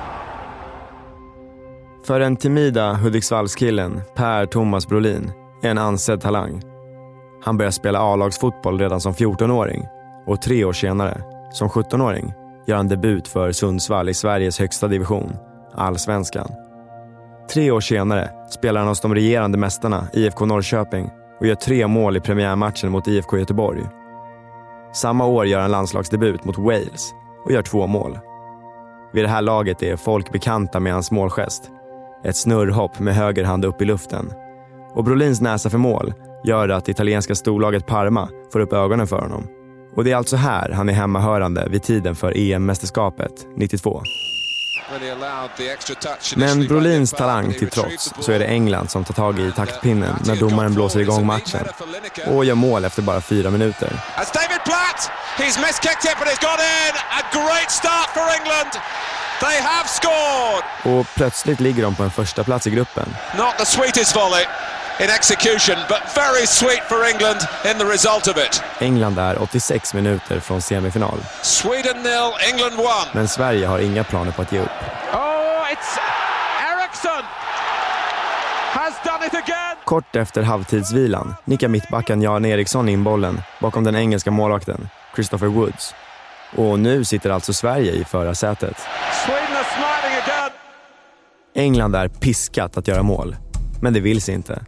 För 2.03 2.19
den 2.19 2.35
timida 2.35 2.93
Hudiksvallskillen 2.93 4.01
Per 4.15 4.45
Thomas 4.45 4.87
Brolin 4.87 5.31
är 5.61 5.69
en 5.69 5.77
ansedd 5.77 6.21
talang. 6.21 6.61
Han 7.43 7.57
börjar 7.57 7.71
spela 7.71 7.99
A-lagsfotboll 7.99 8.79
redan 8.79 9.01
som 9.01 9.13
14-åring 9.13 9.87
och 10.27 10.41
tre 10.41 10.65
år 10.65 10.73
senare, 10.73 11.23
som 11.51 11.69
17-åring, 11.69 12.33
gör 12.67 12.75
han 12.75 12.87
debut 12.87 13.27
för 13.27 13.51
Sundsvall 13.51 14.09
i 14.09 14.13
Sveriges 14.13 14.59
högsta 14.59 14.87
division, 14.87 15.33
allsvenskan. 15.73 16.51
Tre 17.53 17.71
år 17.71 17.79
senare 17.79 18.29
spelar 18.49 18.79
han 18.79 18.89
hos 18.89 19.01
de 19.01 19.15
regerande 19.15 19.57
mästarna 19.57 20.07
IFK 20.13 20.45
Norrköping 20.45 21.09
och 21.39 21.47
gör 21.47 21.55
tre 21.55 21.87
mål 21.87 22.17
i 22.17 22.19
premiärmatchen 22.19 22.91
mot 22.91 23.07
IFK 23.07 23.37
Göteborg. 23.37 23.83
Samma 24.93 25.25
år 25.25 25.45
gör 25.45 25.59
han 25.59 25.71
landslagsdebut 25.71 26.43
mot 26.43 26.57
Wales 26.57 27.13
och 27.45 27.51
gör 27.51 27.61
två 27.61 27.87
mål. 27.87 28.19
Vid 29.13 29.23
det 29.23 29.29
här 29.29 29.41
laget 29.41 29.83
är 29.83 29.95
folk 29.95 30.31
bekanta 30.31 30.79
med 30.79 30.93
hans 30.93 31.11
målgest 31.11 31.71
ett 32.23 32.35
snurrhopp 32.35 32.99
med 32.99 33.15
höger 33.15 33.43
hand 33.43 33.65
upp 33.65 33.81
i 33.81 33.85
luften. 33.85 34.33
Och 34.93 35.03
Brolins 35.03 35.41
näsa 35.41 35.69
för 35.69 35.77
mål 35.77 36.13
gör 36.43 36.69
att 36.69 36.89
italienska 36.89 37.35
storlaget 37.35 37.87
Parma 37.87 38.29
får 38.53 38.59
upp 38.59 38.73
ögonen 38.73 39.07
för 39.07 39.19
honom 39.19 39.47
Och 39.95 40.03
det 40.03 40.11
är 40.11 40.15
alltså 40.15 40.35
här 40.35 40.69
han 40.69 40.89
är 40.89 40.93
hemmahörande 40.93 41.67
vid 41.69 41.83
tiden 41.83 42.15
för 42.15 42.37
EM-mästerskapet 42.37 43.47
92. 43.55 44.01
Men 46.35 46.67
Brolins 46.67 47.11
talang 47.11 47.53
till 47.53 47.69
trots 47.69 48.13
så 48.19 48.31
är 48.31 48.39
det 48.39 48.45
England 48.45 48.89
som 48.89 49.03
tar 49.03 49.13
tag 49.13 49.39
i 49.39 49.51
taktpinnen 49.51 50.15
när 50.25 50.35
domaren 50.35 50.73
blåser 50.73 50.99
igång 50.99 51.25
matchen 51.25 51.65
och 52.27 52.45
gör 52.45 52.55
mål 52.55 52.85
efter 52.85 53.01
bara 53.01 53.21
fyra 53.21 53.49
minuter. 53.49 53.89
David 54.33 54.61
Platt, 54.65 55.11
he's 55.37 55.59
miskicked 55.61 56.05
it 56.11 56.17
but 56.19 56.27
it's 56.27 56.41
got 56.41 56.59
in. 56.59 56.93
A 57.19 57.21
great 57.33 57.71
start 57.71 58.09
for 58.13 58.27
England. 58.39 58.71
They 59.41 59.61
have 59.61 59.87
scored. 59.87 60.97
Och 60.99 61.05
plötsligt 61.15 61.59
ligger 61.59 61.83
de 61.83 61.95
på 61.95 62.03
en 62.03 62.11
första 62.11 62.43
plats 62.43 62.67
i 62.67 62.69
gruppen. 62.69 63.05
Not 63.37 63.57
the 63.57 63.65
sweetest 63.65 64.15
volley 64.15 64.45
in 64.99 65.09
execution, 65.09 65.75
but 65.87 66.01
very 66.15 66.45
sweet 66.47 66.83
for 66.89 67.05
England 67.05 67.39
in 67.65 67.77
the 67.79 67.85
result 67.85 68.27
of 68.27 68.37
it. 68.37 68.63
England 68.79 69.19
är 69.19 69.41
86 69.41 69.93
minuter 69.93 70.39
från 70.39 70.61
semifinal. 70.61 71.17
Sweden 71.41 71.97
nil, 72.03 72.31
England 72.51 72.79
one. 72.79 73.09
Men 73.13 73.27
Sverige 73.27 73.67
har 73.67 73.79
inga 73.79 74.03
planer 74.03 74.31
på 74.31 74.41
att 74.41 74.51
ge 74.51 74.59
upp. 74.59 74.79
Oh, 75.13 75.71
it's 75.71 75.99
Eriksson 76.73 77.23
has 78.71 78.93
done 79.05 79.25
it 79.25 79.33
again. 79.33 79.77
Kort 79.85 80.15
efter 80.15 80.41
halvtidsvilan 80.41 81.35
nickar 81.45 81.67
mittbacken 81.67 82.21
Jan 82.21 82.45
Eriksson 82.45 82.89
in 82.89 83.03
bollen 83.03 83.41
bakom 83.59 83.83
den 83.83 83.95
engelska 83.95 84.31
målvakten 84.31 84.89
Christopher 85.15 85.47
Woods. 85.47 85.93
Och 86.55 86.79
nu 86.79 87.05
sitter 87.05 87.29
alltså 87.29 87.53
Sverige 87.53 87.91
i 87.91 88.03
förarsätet. 88.03 88.75
England 91.55 91.95
är 91.95 92.07
piskat 92.07 92.77
att 92.77 92.87
göra 92.87 93.03
mål, 93.03 93.35
men 93.81 93.93
det 93.93 93.99
vill 93.99 94.21
sig 94.21 94.35
inte. 94.35 94.61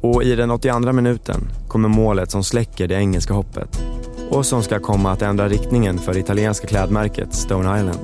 Och 0.00 0.22
i 0.22 0.34
den 0.34 0.50
82 0.50 0.92
minuten 0.92 1.40
kommer 1.68 1.88
målet 1.88 2.30
som 2.30 2.44
släcker 2.44 2.88
det 2.88 2.94
engelska 2.94 3.34
hoppet 3.34 3.82
och 4.30 4.46
som 4.46 4.62
ska 4.62 4.78
komma 4.78 5.12
att 5.12 5.22
ändra 5.22 5.48
riktningen 5.48 5.98
för 5.98 6.12
det 6.14 6.20
italienska 6.20 6.66
klädmärket 6.66 7.34
Stone 7.34 7.78
Island. 7.78 8.00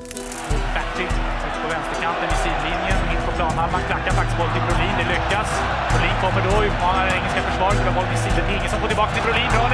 Bertil 0.75 1.05
ute 1.05 1.57
på 1.63 1.67
vänsterkanten 1.75 2.27
i 2.35 2.37
sidlinjen, 2.43 2.97
mitt 3.09 3.25
på 3.27 3.31
planhalvan, 3.37 3.81
klackar 3.89 4.11
faktiskt 4.19 4.37
boll 4.39 4.51
till 4.55 4.63
Brolin, 4.67 4.95
det 5.01 5.07
lyckas. 5.15 5.49
Brolin 5.91 6.17
kommer 6.23 6.41
då, 6.47 6.55
utmanar 6.67 7.03
det 7.09 7.13
engelska 7.19 7.41
försvaret, 7.47 7.77
bra 7.83 7.91
boll 7.97 8.07
sidan, 8.23 8.45
ingen 8.55 8.69
som 8.73 8.79
får 8.81 8.89
tillbaka 8.93 9.11
till 9.15 9.23
Brolin, 9.25 9.49
bra 9.55 9.65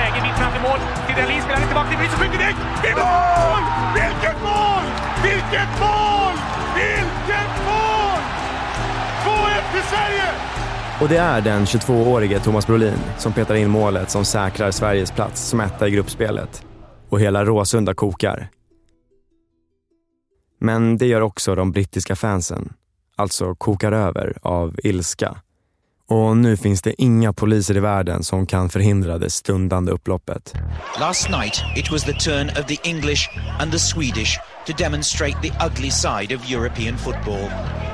mål. 0.67 0.79
Till 1.05 1.15
Dahlin 1.19 1.41
spelar 1.41 1.59
den 1.59 1.67
tillbaka 1.71 1.89
till 1.89 1.97
Brynäs 1.97 2.13
och 2.13 2.19
skjuter 2.19 2.37
direkt! 2.43 2.61
I 2.89 2.91
mål! 3.03 3.61
Vilket 3.99 4.37
mål! 4.47 4.85
Vilket 5.27 5.71
mål! 5.83 6.35
Vilket 6.79 7.53
mål! 7.67 8.19
2-1 9.25 9.71
till 9.73 9.85
Sverige! 9.91 10.27
Och 11.01 11.09
det 11.09 11.17
är 11.17 11.41
den 11.41 11.65
22-årige 11.65 12.39
Thomas 12.39 12.67
Brolin 12.67 12.99
som 13.17 13.33
petar 13.33 13.55
in 13.55 13.69
målet 13.69 14.09
som 14.09 14.25
säkrar 14.25 14.71
Sveriges 14.71 15.11
plats 15.11 15.41
som 15.41 15.59
etta 15.59 15.87
i 15.87 15.91
gruppspelet. 15.91 16.65
Och 17.09 17.19
hela 17.19 17.45
Råsunda 17.45 17.93
kokar. 17.93 18.49
Men 20.59 20.97
det 20.97 21.05
gör 21.05 21.21
också 21.21 21.55
de 21.55 21.71
brittiska 21.71 22.15
fansen. 22.15 22.73
Alltså 23.15 23.55
kokar 23.55 23.91
över 23.91 24.37
av 24.41 24.79
ilska. 24.83 25.35
Och 26.09 26.37
nu 26.37 26.57
finns 26.57 26.81
det 26.81 27.01
inga 27.01 27.33
poliser 27.33 27.77
i 27.77 27.79
världen 27.79 28.23
som 28.23 28.45
kan 28.45 28.69
förhindra 28.69 29.17
det 29.17 29.29
stundande 29.29 29.91
upploppet. 29.91 30.53
Last 30.99 31.29
night, 31.29 31.63
it 31.75 31.91
was 31.91 32.03
the 32.03 32.13
turn 32.13 32.49
of 32.49 32.65
the 32.67 32.77
English 32.83 33.29
and 33.59 33.71
the 33.71 33.79
Swedish 33.79 34.39
to 34.67 34.73
demonstrate 34.77 35.41
the 35.41 35.51
ugly 35.65 35.91
side 35.91 36.35
of 36.35 36.51
European 36.51 36.97
football. 36.97 37.49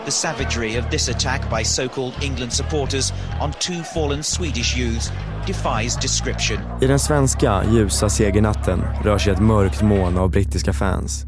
The 0.06 0.12
savagery 0.12 0.80
of 0.80 0.90
this 0.90 1.10
attack 1.10 1.42
by 1.58 1.64
so-called 1.64 2.14
England 2.24 2.54
supporters 2.54 3.14
on 3.42 3.52
two 3.60 3.84
fallen 3.84 4.24
Swedish 4.24 4.78
youths 4.78 5.12
defies 5.48 5.96
description. 5.96 6.58
I 6.82 6.88
den 6.88 7.00
svenska 7.00 7.64
ljusa 7.72 8.10
segernatten 8.10 8.82
rör 9.04 9.18
sig 9.18 9.34
ett 9.34 9.42
mörkt 9.42 9.82
moln 9.82 10.18
av 10.18 10.30
brittiska 10.30 10.74
fans. 10.74 11.26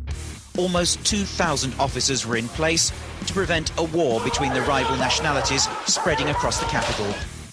Almost 0.57 1.03
2,000 1.03 1.73
officers 1.77 2.27
were 2.27 2.39
in 2.39 2.47
place 2.47 2.93
to 3.27 3.33
prevent 3.33 3.73
a 3.77 3.83
war 3.93 4.21
between 4.23 4.53
the 4.53 4.59
rival 4.59 4.97
nationalities 4.97 5.69
spreading 5.87 6.27
across 6.27 6.59
the 6.59 6.65
capital. 6.65 7.05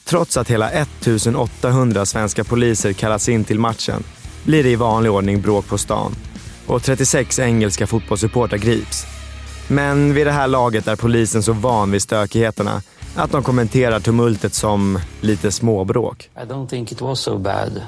Trots 0.04 0.36
att 0.36 0.50
hela 0.50 0.70
1800 0.70 2.06
svenska 2.06 2.44
poliser 2.44 2.92
kallas 2.92 3.28
in 3.28 3.44
till 3.44 3.58
matchen 3.58 4.04
blir 4.44 4.62
det 4.62 4.70
i 4.70 4.76
vanlig 4.76 5.12
ordning 5.12 5.40
bråk 5.40 5.68
på 5.68 5.78
stan 5.78 6.14
och 6.66 6.82
36 6.82 7.38
engelska 7.38 7.86
fotbollssupportrar 7.86 8.58
grips. 8.58 9.06
Men 9.68 10.14
vid 10.14 10.26
det 10.26 10.32
här 10.32 10.46
laget 10.48 10.88
är 10.88 10.96
polisen 10.96 11.42
så 11.42 11.52
van 11.52 11.90
vid 11.90 12.02
stökigheterna 12.02 12.82
att 13.16 13.32
de 13.32 13.42
kommenterar 13.42 14.00
tumultet 14.00 14.54
som 14.54 15.00
lite 15.20 15.52
småbråk. 15.52 16.30
I 16.36 16.40
don't 16.40 16.68
think 16.68 16.92
it 16.92 17.00
was 17.00 17.20
so 17.20 17.38
bad. 17.38 17.82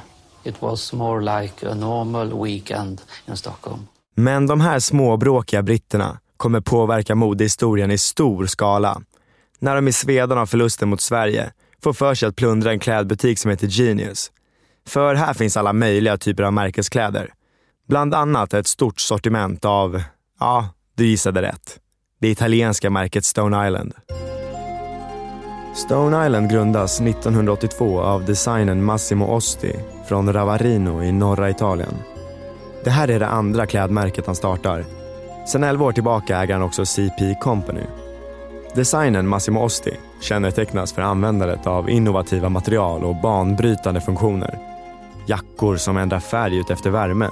It 0.45 0.63
was 0.63 0.93
more 0.93 1.41
like 1.41 1.67
a 1.67 1.75
normal 1.75 2.45
weekend 2.45 3.01
in 3.29 3.37
Stockholm. 3.37 3.87
Men 4.21 4.47
de 4.47 4.61
här 4.61 4.79
småbråkiga 4.79 5.63
britterna 5.63 6.19
kommer 6.37 6.61
påverka 6.61 7.15
modehistorien 7.15 7.91
i 7.91 7.99
stor 7.99 8.47
skala. 8.47 9.03
När 9.59 9.75
de 9.75 9.89
i 9.89 9.93
svedan 9.93 10.39
av 10.39 10.47
förlusten 10.47 10.89
mot 10.89 11.01
Sverige 11.01 11.53
får 11.83 11.93
för 11.93 12.15
sig 12.15 12.29
att 12.29 12.37
plundra 12.37 12.71
en 12.71 12.79
klädbutik 12.79 13.39
som 13.39 13.51
heter 13.51 13.67
Genius. 13.67 14.31
För 14.87 15.15
här 15.15 15.35
finns 15.35 15.57
alla 15.57 15.73
möjliga 15.73 16.19
typer 16.19 16.43
av 16.43 16.53
märkeskläder. 16.53 17.33
Bland 17.89 18.15
annat 18.15 18.55
ett 18.55 18.67
stort 18.67 19.01
sortiment 19.01 19.65
av, 19.65 20.03
ja, 20.41 20.69
du 20.97 21.07
gissade 21.07 21.43
rätt. 21.43 21.79
Det 22.21 22.29
italienska 22.29 22.91
märket 22.91 23.25
Stone 23.25 23.67
Island. 23.67 23.95
Stone 25.75 26.27
Island 26.27 26.51
grundas 26.51 27.01
1982 27.01 28.01
av 28.01 28.25
designern 28.25 28.85
Massimo 28.85 29.27
Osti 29.27 29.77
från 30.09 30.33
Ravarino 30.33 31.03
i 31.03 31.13
norra 31.13 31.51
Italien. 31.51 31.95
Det 32.85 32.91
här 32.91 33.09
är 33.11 33.21
det 33.21 33.27
andra 33.27 33.67
klädmärket 33.67 34.27
han 34.27 34.35
startar. 34.35 34.85
Sen 35.47 35.65
11 35.65 35.85
år 35.85 35.93
tillbaka 35.93 36.39
äger 36.39 36.55
han 36.55 36.63
också 36.63 36.87
CP 36.87 37.35
Company. 37.41 37.83
Designen 38.75 39.29
Massimo 39.29 39.65
Osti 39.65 39.97
kännetecknas 40.21 40.93
för 40.93 41.03
användandet 41.03 41.67
av 41.67 41.91
innovativa 41.91 42.49
material 42.49 43.05
och 43.05 43.17
banbrytande 43.17 44.01
funktioner. 44.01 44.59
Jackor 45.27 45.77
som 45.77 45.97
ändrar 45.97 46.21
färg 46.21 46.57
ut 46.57 46.71
efter 46.71 46.91
värme, 46.91 47.29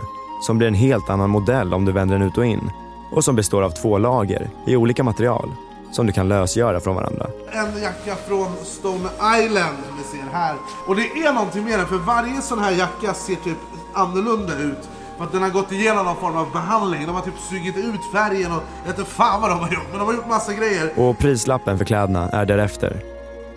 som 0.46 0.58
blir 0.58 0.68
en 0.68 0.74
helt 0.74 1.10
annan 1.10 1.30
modell 1.30 1.74
om 1.74 1.84
du 1.84 1.92
vänder 1.92 2.18
den 2.18 2.28
ut 2.28 2.38
och 2.38 2.46
in 2.46 2.70
och 3.12 3.24
som 3.24 3.36
består 3.36 3.62
av 3.62 3.70
två 3.70 3.98
lager 3.98 4.50
i 4.66 4.76
olika 4.76 5.04
material 5.04 5.50
som 5.92 6.06
du 6.06 6.12
kan 6.12 6.28
lösgöra 6.28 6.80
från 6.80 6.96
varandra. 6.96 7.26
En 7.50 7.82
jacka 7.82 8.16
från 8.28 8.56
Stone 8.64 9.08
Island 9.44 9.76
vi 9.86 9.98
ni 9.98 10.22
ser 10.22 10.32
här. 10.32 10.56
Och 10.86 10.96
det 10.96 11.02
är 11.02 11.32
någonting 11.32 11.64
med 11.64 11.78
den, 11.78 11.86
för 11.86 11.96
varje 11.96 12.42
sån 12.42 12.58
här 12.58 12.72
jacka 12.72 13.14
ser 13.14 13.34
typ 13.34 13.58
annorlunda 13.92 14.58
ut. 14.58 14.88
För 15.18 15.24
att 15.24 15.32
den 15.32 15.42
har 15.42 15.50
gått 15.50 15.72
igenom 15.72 16.04
någon 16.04 16.16
form 16.16 16.36
av 16.36 16.52
behandling. 16.52 17.06
De 17.06 17.14
har 17.14 17.22
typ 17.22 17.38
sugit 17.38 17.76
ut 17.76 18.00
färgen 18.12 18.52
och 18.52 18.62
jag 18.84 18.90
vet 18.90 18.98
inte 18.98 19.10
fan 19.10 19.40
vad 19.40 19.50
de 19.50 19.58
har 19.60 19.68
gjort. 19.68 19.86
Men 19.90 19.98
de 19.98 20.04
har 20.06 20.14
gjort 20.14 20.28
massa 20.28 20.54
grejer. 20.54 20.92
Och 20.96 21.18
prislappen 21.18 21.78
för 21.78 21.84
kläderna 21.84 22.28
är 22.28 22.46
därefter. 22.46 23.02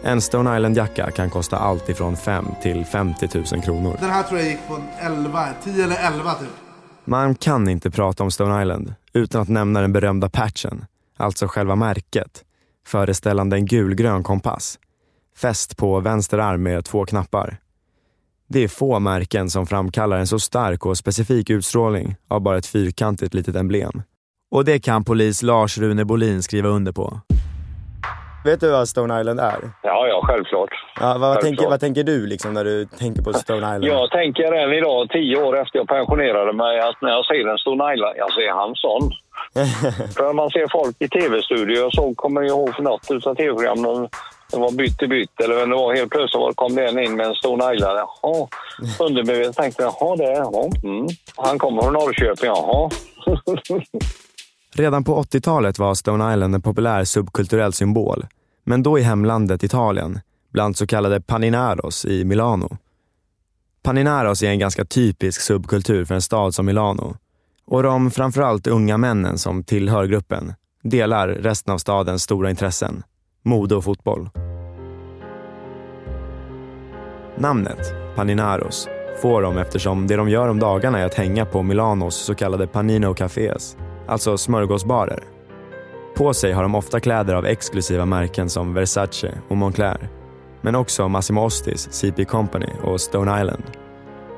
En 0.04 0.22
Stone 0.22 0.58
Island-jacka 0.58 1.12
kan 1.12 1.30
kosta 1.30 1.58
allt 1.58 1.90
ifrån 1.90 2.18
5 2.18 2.46
till 2.62 2.86
50 2.86 3.30
000 3.54 3.64
kronor. 3.64 3.98
Den 4.00 4.10
här 4.10 4.24
tror 4.24 4.40
jag 4.40 4.50
gick 4.50 4.68
på 4.68 4.76
en 4.76 4.84
11, 5.00 5.48
10 5.64 5.84
eller 5.84 5.98
11 6.08 6.34
typ. 6.34 6.50
Man 7.06 7.36
kan 7.36 7.70
inte 7.70 7.92
prata 7.92 8.24
om 8.24 8.32
Stone 8.32 8.62
Island 8.62 8.94
utan 9.14 9.42
att 9.42 9.50
nämna 9.50 9.82
den 9.82 9.94
berömda 9.94 10.30
patchen, 10.30 10.86
alltså 11.18 11.48
själva 11.48 11.76
märket, 11.76 12.44
föreställande 12.88 13.56
en 13.56 13.66
gulgrön 13.66 14.24
kompass, 14.24 14.80
fäst 15.38 15.78
på 15.78 16.00
vänster 16.00 16.38
arm 16.38 16.64
med 16.64 16.86
två 16.86 17.06
knappar. 17.06 17.58
Det 18.54 18.64
är 18.64 18.68
få 18.68 19.00
märken 19.00 19.50
som 19.50 19.66
framkallar 19.66 20.18
en 20.18 20.28
så 20.28 20.40
stark 20.40 20.86
och 20.86 20.98
specifik 20.98 21.50
utstrålning 21.50 22.16
av 22.30 22.42
bara 22.42 22.58
ett 22.58 22.66
fyrkantigt 22.66 23.34
litet 23.34 23.56
emblem. 23.56 24.02
Och 24.52 24.66
det 24.66 24.80
kan 24.80 25.04
polis 25.04 25.44
Lars 25.44 25.78
Rune 25.78 26.06
Bolin 26.06 26.44
skriva 26.44 26.70
under 26.70 26.92
på. 26.92 27.20
Vet 28.46 28.60
du 28.60 28.72
vad 28.72 28.88
Stone 28.88 29.20
Island 29.20 29.40
är? 29.40 29.60
Ja, 29.84 30.08
ja, 30.08 30.22
självklart. 30.24 30.70
Ja, 31.00 31.08
vad, 31.08 31.22
Självklart. 31.22 31.42
tänker, 31.42 31.70
vad 31.70 31.80
tänker 31.80 32.04
du 32.04 32.28
liksom 32.28 32.54
när 32.54 32.64
du 32.64 32.86
tänker 32.86 33.22
på 33.22 33.34
Stone 33.34 33.58
Island? 33.58 33.84
Jag 33.84 34.12
tänker 34.12 34.54
än 34.54 34.74
idag, 34.74 35.10
tio 35.10 35.38
år 35.44 35.62
efter 35.62 35.80
jag 35.80 35.88
pensionerade 35.88 36.54
mig, 36.54 36.80
att 36.80 37.02
när 37.02 37.10
jag 37.10 37.26
ser 37.26 37.48
en 37.52 37.58
Stone 37.58 37.94
Island, 37.94 38.16
jag 38.18 38.34
ser 38.34 38.52
han 38.60 38.72
sån. 38.76 39.12
För 40.16 40.24
när 40.24 40.34
man 40.34 40.50
ser 40.50 40.68
folk 40.72 40.96
i 41.00 41.08
tv-studior 41.08 41.90
så 41.92 42.14
kommer 42.16 42.42
jag 42.42 42.50
ihåg 42.50 42.76
för 42.76 42.84
något 42.84 43.12
utav 43.12 43.36
tv-program, 43.36 44.08
de, 44.52 44.58
de 44.58 44.62
var 44.62 44.72
bytt 44.72 45.02
i 45.02 45.08
bytt 45.08 45.42
eller 45.44 45.56
vem 45.56 45.70
det 45.70 45.76
var, 45.76 45.96
helt 45.96 46.12
plötsligt 46.12 46.40
var- 46.42 46.54
kom 46.54 46.76
det 46.76 46.88
en 46.90 47.00
in 47.00 47.16
med 47.16 47.26
en 47.26 47.36
Stone 47.36 47.76
Island. 47.76 48.00
Jaha, 48.00 48.48
undermedvetet 49.00 49.56
tänkte 49.56 49.84
jag, 49.84 49.94
jaha 50.00 50.16
det, 50.16 50.24
jaha. 50.34 50.70
Mm. 50.84 51.08
Han 51.36 51.60
kommer 51.60 51.82
från 51.82 51.94
Norrköping, 51.94 52.48
jaha. 52.50 52.90
Redan 54.76 55.04
på 55.04 55.24
80-talet 55.24 55.80
var 55.80 55.94
Stone 55.94 56.34
Island 56.34 56.56
en 56.56 56.62
populär 56.62 57.04
subkulturell 57.04 57.74
symbol, 57.74 58.26
men 58.64 58.84
då 58.84 59.00
i 59.00 59.02
hemlandet 59.02 59.64
Italien, 59.64 60.20
bland 60.54 60.78
så 60.78 60.88
kallade 60.88 61.22
paninaros 61.22 62.06
i 62.06 62.26
Milano. 62.26 62.78
Paninaros 63.84 64.44
är 64.44 64.48
en 64.50 64.60
ganska 64.60 64.86
typisk 64.86 65.42
subkultur 65.42 66.06
för 66.06 66.16
en 66.16 66.22
stad 66.22 66.56
som 66.56 66.66
Milano. 66.66 67.16
Och 67.66 67.84
de 67.84 68.12
framförallt 68.12 68.68
unga 68.68 68.98
männen 68.98 69.38
som 69.38 69.64
tillhör 69.64 70.06
gruppen 70.06 70.54
delar 70.84 71.28
resten 71.28 71.74
av 71.74 71.78
stadens 71.78 72.24
stora 72.24 72.50
intressen, 72.50 73.04
mode 73.44 73.76
och 73.76 73.84
fotboll. 73.84 74.30
Namnet, 77.36 77.94
Paninaros, 78.16 78.88
får 79.22 79.42
de 79.42 79.58
eftersom 79.58 80.08
det 80.08 80.16
de 80.16 80.30
gör 80.30 80.48
om 80.48 80.60
dagarna 80.60 81.00
är 81.00 81.06
att 81.06 81.14
hänga 81.14 81.46
på 81.46 81.64
Milanos 81.64 82.16
så 82.16 82.36
kallade 82.36 82.68
Panino 82.68 83.14
Cafés, 83.14 83.78
alltså 84.08 84.38
smörgåsbarer. 84.38 85.24
På 86.16 86.34
sig 86.34 86.52
har 86.52 86.64
de 86.64 86.76
ofta 86.76 87.00
kläder 87.00 87.36
av 87.36 87.46
exklusiva 87.46 88.06
märken 88.06 88.50
som 88.50 88.74
Versace 88.74 89.38
och 89.48 89.58
Moncler, 89.58 90.10
men 90.62 90.76
också 90.76 91.08
Massimo 91.08 91.46
Ostis, 91.46 91.88
CP 91.92 92.26
Company 92.26 92.70
och 92.84 93.02
Stone 93.02 93.42
Island. 93.42 93.64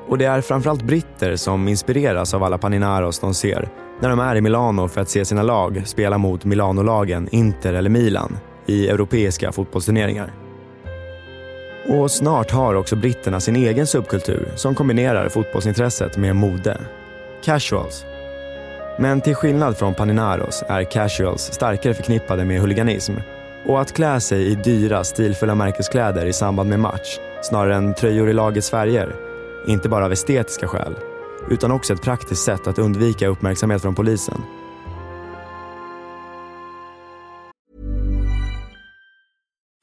Och 0.08 0.18
det 0.18 0.24
är 0.24 0.40
framförallt 0.40 0.82
britter 0.82 1.36
som 1.36 1.68
inspireras 1.68 2.34
av 2.34 2.42
alla 2.42 2.58
paninaros 2.58 3.18
de 3.18 3.34
ser 3.34 3.68
när 4.00 4.08
de 4.08 4.18
är 4.18 4.36
i 4.36 4.40
Milano 4.40 4.88
för 4.88 5.00
att 5.00 5.08
se 5.08 5.24
sina 5.24 5.42
lag 5.42 5.82
spela 5.86 6.18
mot 6.18 6.44
Milanolagen 6.44 7.28
Inter 7.32 7.74
eller 7.74 7.90
Milan 7.90 8.36
i 8.66 8.88
europeiska 8.88 9.52
fotbollsturneringar. 9.52 10.32
Och 11.88 12.10
snart 12.10 12.50
har 12.50 12.74
också 12.74 12.96
britterna 12.96 13.40
sin 13.40 13.56
egen 13.56 13.86
subkultur 13.86 14.48
som 14.56 14.74
kombinerar 14.74 15.28
fotbollsintresset 15.28 16.16
med 16.16 16.36
mode. 16.36 16.80
Casuals. 17.44 18.04
Men 18.98 19.20
till 19.20 19.34
skillnad 19.34 19.76
från 19.76 19.94
paninaros 19.94 20.64
är 20.68 20.84
casuals 20.84 21.52
starkare 21.52 21.94
förknippade 21.94 22.44
med 22.44 22.60
huliganism 22.60 23.12
och 23.66 23.80
att 23.80 23.92
klä 23.92 24.20
sig 24.20 24.46
i 24.46 24.54
dyra, 24.54 25.04
stilfulla 25.04 25.54
märkeskläder 25.54 26.26
i 26.26 26.32
samband 26.32 26.68
med 26.68 26.80
match 26.80 27.18
snarare 27.42 27.74
än 27.74 27.94
tröjor 27.94 28.30
i 28.30 28.32
lagets 28.32 28.70
färger. 28.70 29.14
Inte 29.66 29.88
bara 29.88 30.04
av 30.04 30.12
estetiska 30.12 30.68
skäl, 30.68 30.94
utan 31.50 31.72
också 31.72 31.92
ett 31.92 32.02
praktiskt 32.02 32.44
sätt 32.44 32.66
att 32.66 32.78
undvika 32.78 33.28
uppmärksamhet 33.28 33.82
från 33.82 33.94
polisen. 33.94 34.42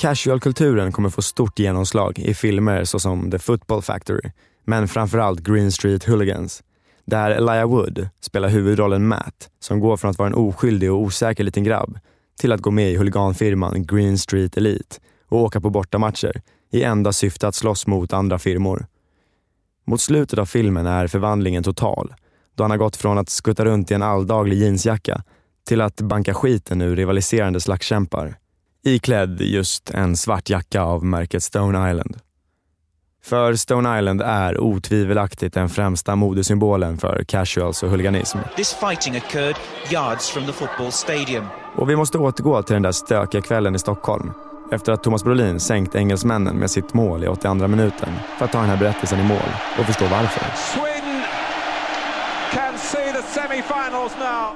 Casual-kulturen 0.00 0.92
kommer 0.92 1.10
få 1.10 1.22
stort 1.22 1.58
genomslag 1.58 2.18
i 2.18 2.34
filmer 2.34 2.84
såsom 2.84 3.30
The 3.30 3.38
Football 3.38 3.82
Factory, 3.82 4.30
men 4.64 4.88
framförallt 4.88 5.40
Green 5.40 5.72
Street 5.72 6.04
Hooligans, 6.04 6.62
där 7.04 7.30
Elijah 7.30 7.68
Wood 7.68 8.08
spelar 8.20 8.48
huvudrollen 8.48 9.08
Matt, 9.08 9.50
som 9.58 9.80
går 9.80 9.96
från 9.96 10.10
att 10.10 10.18
vara 10.18 10.28
en 10.28 10.34
oskyldig 10.34 10.92
och 10.92 11.00
osäker 11.00 11.44
liten 11.44 11.64
grabb 11.64 11.98
till 12.38 12.52
att 12.52 12.60
gå 12.60 12.70
med 12.70 12.92
i 12.92 12.96
huliganfirman 12.96 13.86
Green 13.86 14.18
Street 14.18 14.56
Elite 14.56 14.96
och 15.28 15.42
åka 15.42 15.60
på 15.60 15.70
bortamatcher 15.70 16.42
i 16.70 16.82
enda 16.82 17.12
syfte 17.12 17.48
att 17.48 17.54
slåss 17.54 17.86
mot 17.86 18.12
andra 18.12 18.38
firmor. 18.38 18.86
Mot 19.86 20.00
slutet 20.00 20.38
av 20.38 20.46
filmen 20.46 20.86
är 20.86 21.06
förvandlingen 21.06 21.62
total, 21.62 22.14
då 22.54 22.64
han 22.64 22.70
har 22.70 22.78
gått 22.78 22.96
från 22.96 23.18
att 23.18 23.30
skutta 23.30 23.64
runt 23.64 23.90
i 23.90 23.94
en 23.94 24.02
alldaglig 24.02 24.56
jeansjacka 24.56 25.24
till 25.66 25.80
att 25.80 26.00
banka 26.00 26.34
skiten 26.34 26.80
ur 26.80 26.96
rivaliserande 26.96 27.60
slagskämpar 27.60 28.39
iklädd 28.82 29.40
just 29.40 29.90
en 29.90 30.16
svart 30.16 30.50
jacka 30.50 30.82
av 30.82 31.04
märket 31.04 31.42
Stone 31.42 31.90
Island. 31.90 32.16
För 33.22 33.54
Stone 33.54 33.98
Island 33.98 34.22
är 34.22 34.60
otvivelaktigt 34.60 35.54
den 35.54 35.68
främsta 35.68 36.16
modesymbolen 36.16 36.98
för 36.98 37.24
casuals 37.28 37.82
och 37.82 37.90
huliganism. 37.90 38.38
This 38.56 38.74
fighting 38.74 39.16
occurred 39.16 39.56
yards 39.90 40.30
from 40.30 40.46
the 40.46 40.52
football 40.52 40.92
stadium. 40.92 41.44
Och 41.76 41.90
vi 41.90 41.96
måste 41.96 42.18
återgå 42.18 42.62
till 42.62 42.74
den 42.74 42.82
där 42.82 42.92
stökiga 42.92 43.42
kvällen 43.42 43.74
i 43.74 43.78
Stockholm 43.78 44.32
efter 44.72 44.92
att 44.92 45.02
Thomas 45.02 45.24
Brolin 45.24 45.60
sänkt 45.60 45.94
engelsmännen 45.94 46.56
med 46.56 46.70
sitt 46.70 46.94
mål 46.94 47.24
i 47.24 47.28
82 47.28 47.68
minuten 47.68 48.08
för 48.38 48.44
att 48.44 48.52
ta 48.52 48.60
den 48.60 48.68
här 48.70 48.76
berättelsen 48.76 49.20
i 49.20 49.22
mål 49.22 49.50
och 49.78 49.86
förstå 49.86 50.04
varför. 50.04 50.46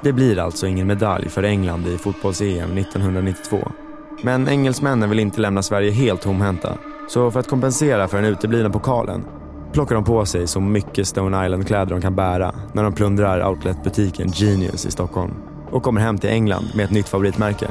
Det 0.03 0.13
blir 0.13 0.39
alltså 0.39 0.67
ingen 0.67 0.87
medalj 0.87 1.29
för 1.29 1.43
England 1.43 1.87
i 1.87 1.99
fotbolls-EM 1.99 2.79
1992 2.79 3.73
men 4.22 4.48
engelsmännen 4.48 5.11
vill 5.11 5.18
inte 5.18 5.40
lämna 5.40 5.62
Sverige 5.62 5.90
helt 5.90 6.22
tomhänta. 6.22 6.79
Så 7.09 7.31
för 7.31 7.40
att 7.40 7.48
kompensera 7.48 8.09
för 8.09 8.16
den 8.16 8.27
uteblivna 8.27 8.70
pokalen 8.70 9.24
plockar 9.72 9.94
de 9.94 10.05
på 10.05 10.27
sig 10.27 10.46
så 10.46 10.61
mycket 10.61 11.07
Stone 11.07 11.46
Island-kläder 11.46 11.90
de 11.90 12.00
kan 12.00 12.16
bära 12.16 12.55
när 12.72 12.83
de 12.83 12.92
plundrar 12.92 13.48
outletbutiken 13.48 14.29
Genius 14.29 14.87
i 14.87 14.90
Stockholm 14.90 15.33
och 15.70 15.83
kommer 15.83 16.00
hem 16.00 16.18
till 16.18 16.31
England 16.31 16.64
med 16.74 16.85
ett 16.85 16.90
nytt 16.90 17.09
favoritmärke. 17.09 17.66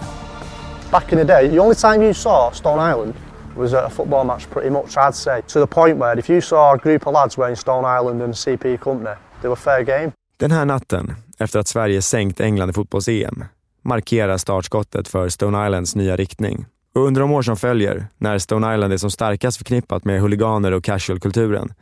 Back 0.91 1.12
in 1.12 1.17
the 1.17 1.23
day, 1.23 1.49
the 1.49 1.60
only 1.60 1.75
time 1.75 2.06
you 2.06 2.13
saw 2.13 2.56
Stone 2.56 2.91
Island 2.91 3.13
was 3.58 3.73
at 3.73 3.86
a 3.86 3.89
football 3.89 4.25
match 4.25 4.45
pretty 4.53 4.69
much, 4.69 4.97
I'd 4.97 5.15
say. 5.15 5.41
To 5.41 5.65
the 5.65 5.73
point 5.75 5.99
where 5.99 6.19
if 6.19 6.29
you 6.29 6.41
saw 6.41 6.73
a 6.73 6.77
group 6.77 7.08
of 7.08 7.13
lads 7.13 7.38
wearing 7.38 7.56
Stone 7.56 7.99
Island 7.99 8.21
and 8.21 8.34
CP 8.34 8.77
Company, 8.77 9.15
they 9.41 9.49
were 9.49 9.56
fair 9.56 9.84
game. 9.84 10.12
Den 10.38 10.51
här 10.51 10.65
natten, 10.65 11.15
efter 11.39 11.60
att 11.60 11.67
Sverige 11.67 12.01
sänkt 12.01 12.39
England 12.39 12.69
i 12.69 12.73
fotbolls-EM, 12.73 13.45
markerar 13.84 14.38
startskottet 14.38 15.08
för 15.08 15.30
Stone 15.30 15.65
Islands 15.67 15.96
nya 15.96 16.15
riktning. 16.15 16.65
Och 16.96 17.06
under 17.06 17.22
de 17.22 17.32
år 17.32 17.41
som 17.41 17.58
följer, 17.58 18.08
när 18.17 18.38
Stone 18.38 18.74
Island 18.74 18.93
är 18.93 18.98
som 18.98 19.12
starkast 19.12 19.58
förknippat 19.58 20.06
med 20.06 20.22
huliganer 20.22 20.72
och 20.72 20.84
casualkulturen, 20.84 21.74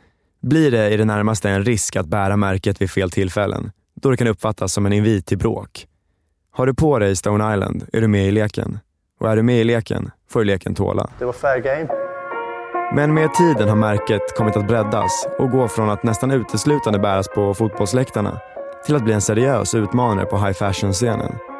blir 0.42 0.70
det 0.70 0.90
i 0.90 0.96
det 0.96 1.04
närmaste 1.04 1.50
en 1.50 1.64
risk 1.64 1.96
att 1.96 2.06
bära 2.06 2.36
märket 2.36 2.82
vid 2.82 2.90
fel 2.90 3.10
tillfällen, 3.10 3.70
då 3.94 4.10
det 4.10 4.16
kan 4.16 4.26
uppfattas 4.28 4.72
som 4.72 4.86
en 4.86 4.92
invit 4.92 5.26
till 5.26 5.38
bråk. 5.38 5.86
Har 6.50 6.66
du 6.66 6.74
på 6.74 6.98
dig 6.98 7.16
Stone 7.16 7.54
Island 7.54 7.84
är 7.92 8.00
du 8.00 8.08
med 8.08 8.28
i 8.28 8.30
leken. 8.30 8.78
Och 9.20 9.30
är 9.30 9.36
du 9.36 9.42
med 9.42 9.60
i 9.60 9.64
leken 9.64 10.10
får 10.30 10.40
du 10.40 10.44
leken 10.44 10.74
tåla. 10.74 11.10
Det 11.18 11.24
var 11.24 11.32
fair 11.32 11.58
game. 11.58 11.88
Men 12.94 13.14
med 13.14 13.34
tiden 13.34 13.68
har 13.68 13.76
märket 13.76 14.36
kommit 14.36 14.56
att 14.56 14.68
breddas 14.68 15.26
och 15.38 15.50
gå 15.50 15.68
från 15.68 15.90
att 15.90 16.02
nästan 16.02 16.30
uteslutande 16.30 16.98
bäras 16.98 17.28
på 17.28 17.54
fotbollsläktarna 17.54 18.40
till 18.86 18.96
att 18.96 19.04
bli 19.04 19.14
en 19.14 19.20
seriös 19.20 19.74
utmanare 19.74 20.26
på 20.26 20.38
high 20.38 20.52
fashion-scenen. 20.52 21.51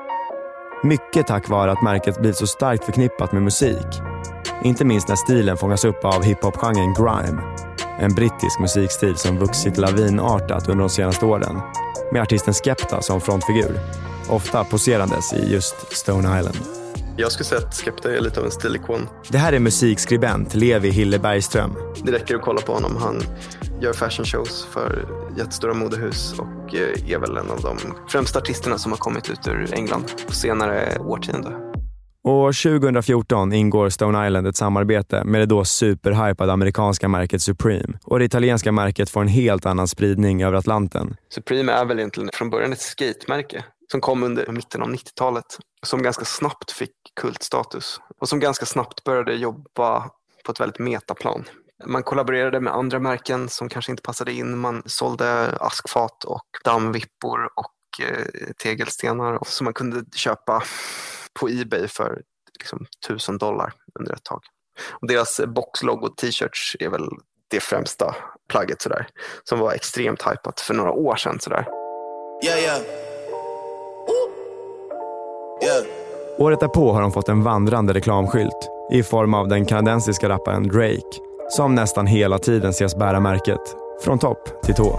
Mycket 0.84 1.26
tack 1.26 1.48
vare 1.48 1.72
att 1.72 1.82
märket 1.82 2.20
blivit 2.20 2.36
så 2.36 2.46
starkt 2.46 2.84
förknippat 2.84 3.32
med 3.32 3.42
musik. 3.42 3.86
Inte 4.64 4.84
minst 4.84 5.08
när 5.08 5.16
stilen 5.16 5.56
fångas 5.56 5.84
upp 5.84 6.04
av 6.04 6.22
hiphop-genren 6.22 6.94
grime. 6.94 7.42
En 7.98 8.14
brittisk 8.14 8.60
musikstil 8.60 9.16
som 9.16 9.38
vuxit 9.38 9.78
lavinartat 9.78 10.68
under 10.68 10.82
de 10.82 10.90
senaste 10.90 11.26
åren. 11.26 11.60
Med 12.12 12.22
artisten 12.22 12.54
Skepta 12.54 13.02
som 13.02 13.20
frontfigur. 13.20 13.80
Ofta 14.28 14.64
poserandes 14.64 15.32
i 15.32 15.52
just 15.52 15.96
Stone 15.96 16.38
Island. 16.38 16.81
Jag 17.16 17.32
skulle 17.32 17.44
säga 17.44 17.60
att 17.60 17.74
Skepta 17.74 18.16
är 18.16 18.20
lite 18.20 18.40
av 18.40 18.46
en 18.46 18.52
stilikon. 18.52 19.08
Det 19.28 19.38
här 19.38 19.52
är 19.52 19.58
musikskribent 19.58 20.54
Levi 20.54 20.90
Hille 20.90 21.18
Bergström. 21.18 21.70
Det 22.04 22.12
räcker 22.12 22.34
att 22.34 22.42
kolla 22.42 22.60
på 22.60 22.72
honom. 22.72 22.96
Han 22.96 23.22
gör 23.80 23.92
fashion 23.92 24.24
shows 24.24 24.66
för 24.72 25.08
jättestora 25.36 25.74
modehus 25.74 26.34
och 26.38 26.74
eh, 26.74 27.12
är 27.12 27.18
väl 27.18 27.36
en 27.36 27.50
av 27.50 27.60
de 27.60 27.78
främsta 28.08 28.38
artisterna 28.38 28.78
som 28.78 28.92
har 28.92 28.98
kommit 28.98 29.30
ut 29.30 29.48
ur 29.48 29.74
England 29.74 30.04
på 30.26 30.32
senare 30.32 30.98
årtionde. 30.98 31.72
År 32.24 32.80
2014 32.80 33.52
ingår 33.52 33.88
Stone 33.88 34.26
Island 34.26 34.46
ett 34.46 34.56
samarbete 34.56 35.24
med 35.24 35.40
det 35.40 35.46
då 35.46 35.64
superhypade 35.64 36.52
amerikanska 36.52 37.08
märket 37.08 37.42
Supreme 37.42 37.98
och 38.04 38.18
det 38.18 38.24
italienska 38.24 38.72
märket 38.72 39.10
får 39.10 39.20
en 39.20 39.28
helt 39.28 39.66
annan 39.66 39.88
spridning 39.88 40.42
över 40.42 40.56
Atlanten. 40.56 41.16
Supreme 41.34 41.72
är 41.72 41.84
väl 41.84 41.98
egentligen 41.98 42.30
från 42.32 42.50
början 42.50 42.72
ett 42.72 42.80
skatemärke 42.80 43.64
som 43.92 44.00
kom 44.00 44.22
under 44.22 44.52
mitten 44.52 44.82
av 44.82 44.88
90-talet 44.88 45.44
som 45.86 46.02
ganska 46.02 46.24
snabbt 46.24 46.72
fick 46.72 46.94
kultstatus 47.20 48.00
och 48.18 48.28
som 48.28 48.40
ganska 48.40 48.66
snabbt 48.66 49.04
började 49.04 49.34
jobba 49.34 50.10
på 50.44 50.52
ett 50.52 50.60
väldigt 50.60 50.78
metaplan. 50.78 51.44
Man 51.86 52.02
kollaborerade 52.02 52.60
med 52.60 52.72
andra 52.72 52.98
märken 52.98 53.48
som 53.48 53.68
kanske 53.68 53.92
inte 53.92 54.02
passade 54.02 54.32
in. 54.32 54.58
Man 54.58 54.82
sålde 54.86 55.56
askfat 55.60 56.24
och 56.24 56.46
dammvippor 56.64 57.50
och 57.56 58.06
eh, 58.06 58.26
tegelstenar 58.62 59.38
som 59.46 59.64
man 59.64 59.74
kunde 59.74 60.04
köpa 60.14 60.62
på 61.40 61.48
Ebay 61.48 61.88
för 61.88 62.22
liksom, 62.58 62.86
tusen 63.08 63.38
dollar 63.38 63.72
under 63.98 64.12
ett 64.12 64.24
tag. 64.24 64.42
Och 64.90 65.08
deras 65.08 65.40
boxlogo 65.46 66.08
t-shirts 66.08 66.76
är 66.80 66.88
väl 66.88 67.08
det 67.48 67.60
främsta 67.60 68.16
plagget 68.48 68.82
sådär. 68.82 69.06
Som 69.44 69.58
var 69.58 69.72
extremt 69.72 70.22
hypat 70.22 70.60
för 70.60 70.74
några 70.74 70.92
år 70.92 71.16
sedan 71.16 71.40
sådär. 71.40 71.66
Yeah. 72.44 72.60
Yeah. 72.60 73.11
Året 76.42 76.60
därpå 76.60 76.92
har 76.92 77.02
de 77.02 77.12
fått 77.12 77.28
en 77.28 77.42
vandrande 77.42 77.92
reklamskylt 77.92 78.70
i 78.92 79.02
form 79.02 79.34
av 79.34 79.48
den 79.48 79.66
kanadensiska 79.66 80.28
rapparen 80.28 80.68
Drake 80.68 81.18
som 81.48 81.74
nästan 81.74 82.06
hela 82.06 82.38
tiden 82.38 82.70
ses 82.70 82.96
bära 82.96 83.20
märket 83.20 83.60
från 84.04 84.18
topp 84.18 84.62
till 84.64 84.74
tå. 84.74 84.98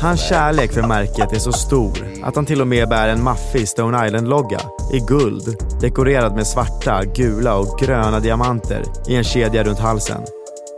Hans 0.00 0.28
kärlek 0.28 0.72
för 0.72 0.82
märket 0.82 1.32
är 1.32 1.38
så 1.38 1.52
stor 1.52 1.92
att 2.22 2.36
han 2.36 2.46
till 2.46 2.60
och 2.60 2.66
med 2.66 2.88
bär 2.88 3.08
en 3.08 3.22
maffig 3.22 3.68
Stone 3.68 4.06
Island-logga 4.06 4.60
i 4.92 4.98
guld 5.00 5.56
dekorerad 5.80 6.34
med 6.34 6.46
svarta, 6.46 7.04
gula 7.04 7.56
och 7.56 7.78
gröna 7.78 8.20
diamanter 8.20 8.82
i 9.08 9.16
en 9.16 9.24
kedja 9.24 9.64
runt 9.64 9.78
halsen. 9.78 10.20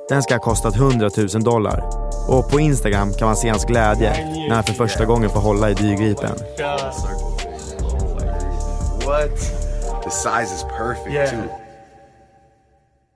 Den 0.09 0.23
ska 0.23 0.35
ha 0.35 0.41
kostat 0.41 0.77
100 0.77 1.11
000 1.35 1.43
dollar 1.43 2.08
och 2.29 2.51
på 2.51 2.61
Instagram 2.61 3.12
kan 3.12 3.27
man 3.27 3.37
se 3.37 3.49
hans 3.49 3.64
glädje 3.64 4.12
när 4.49 4.55
han 4.55 4.64
för 4.64 4.73
första 4.73 5.05
gången 5.05 5.31
får 5.31 5.41
hålla 5.41 5.71
i 5.71 5.75
dyrgripen. 5.75 6.37
What? 9.07 9.38
The 10.05 10.11
size 10.11 10.55
is 10.55 10.64
perfect 10.79 11.31
too. 11.31 11.43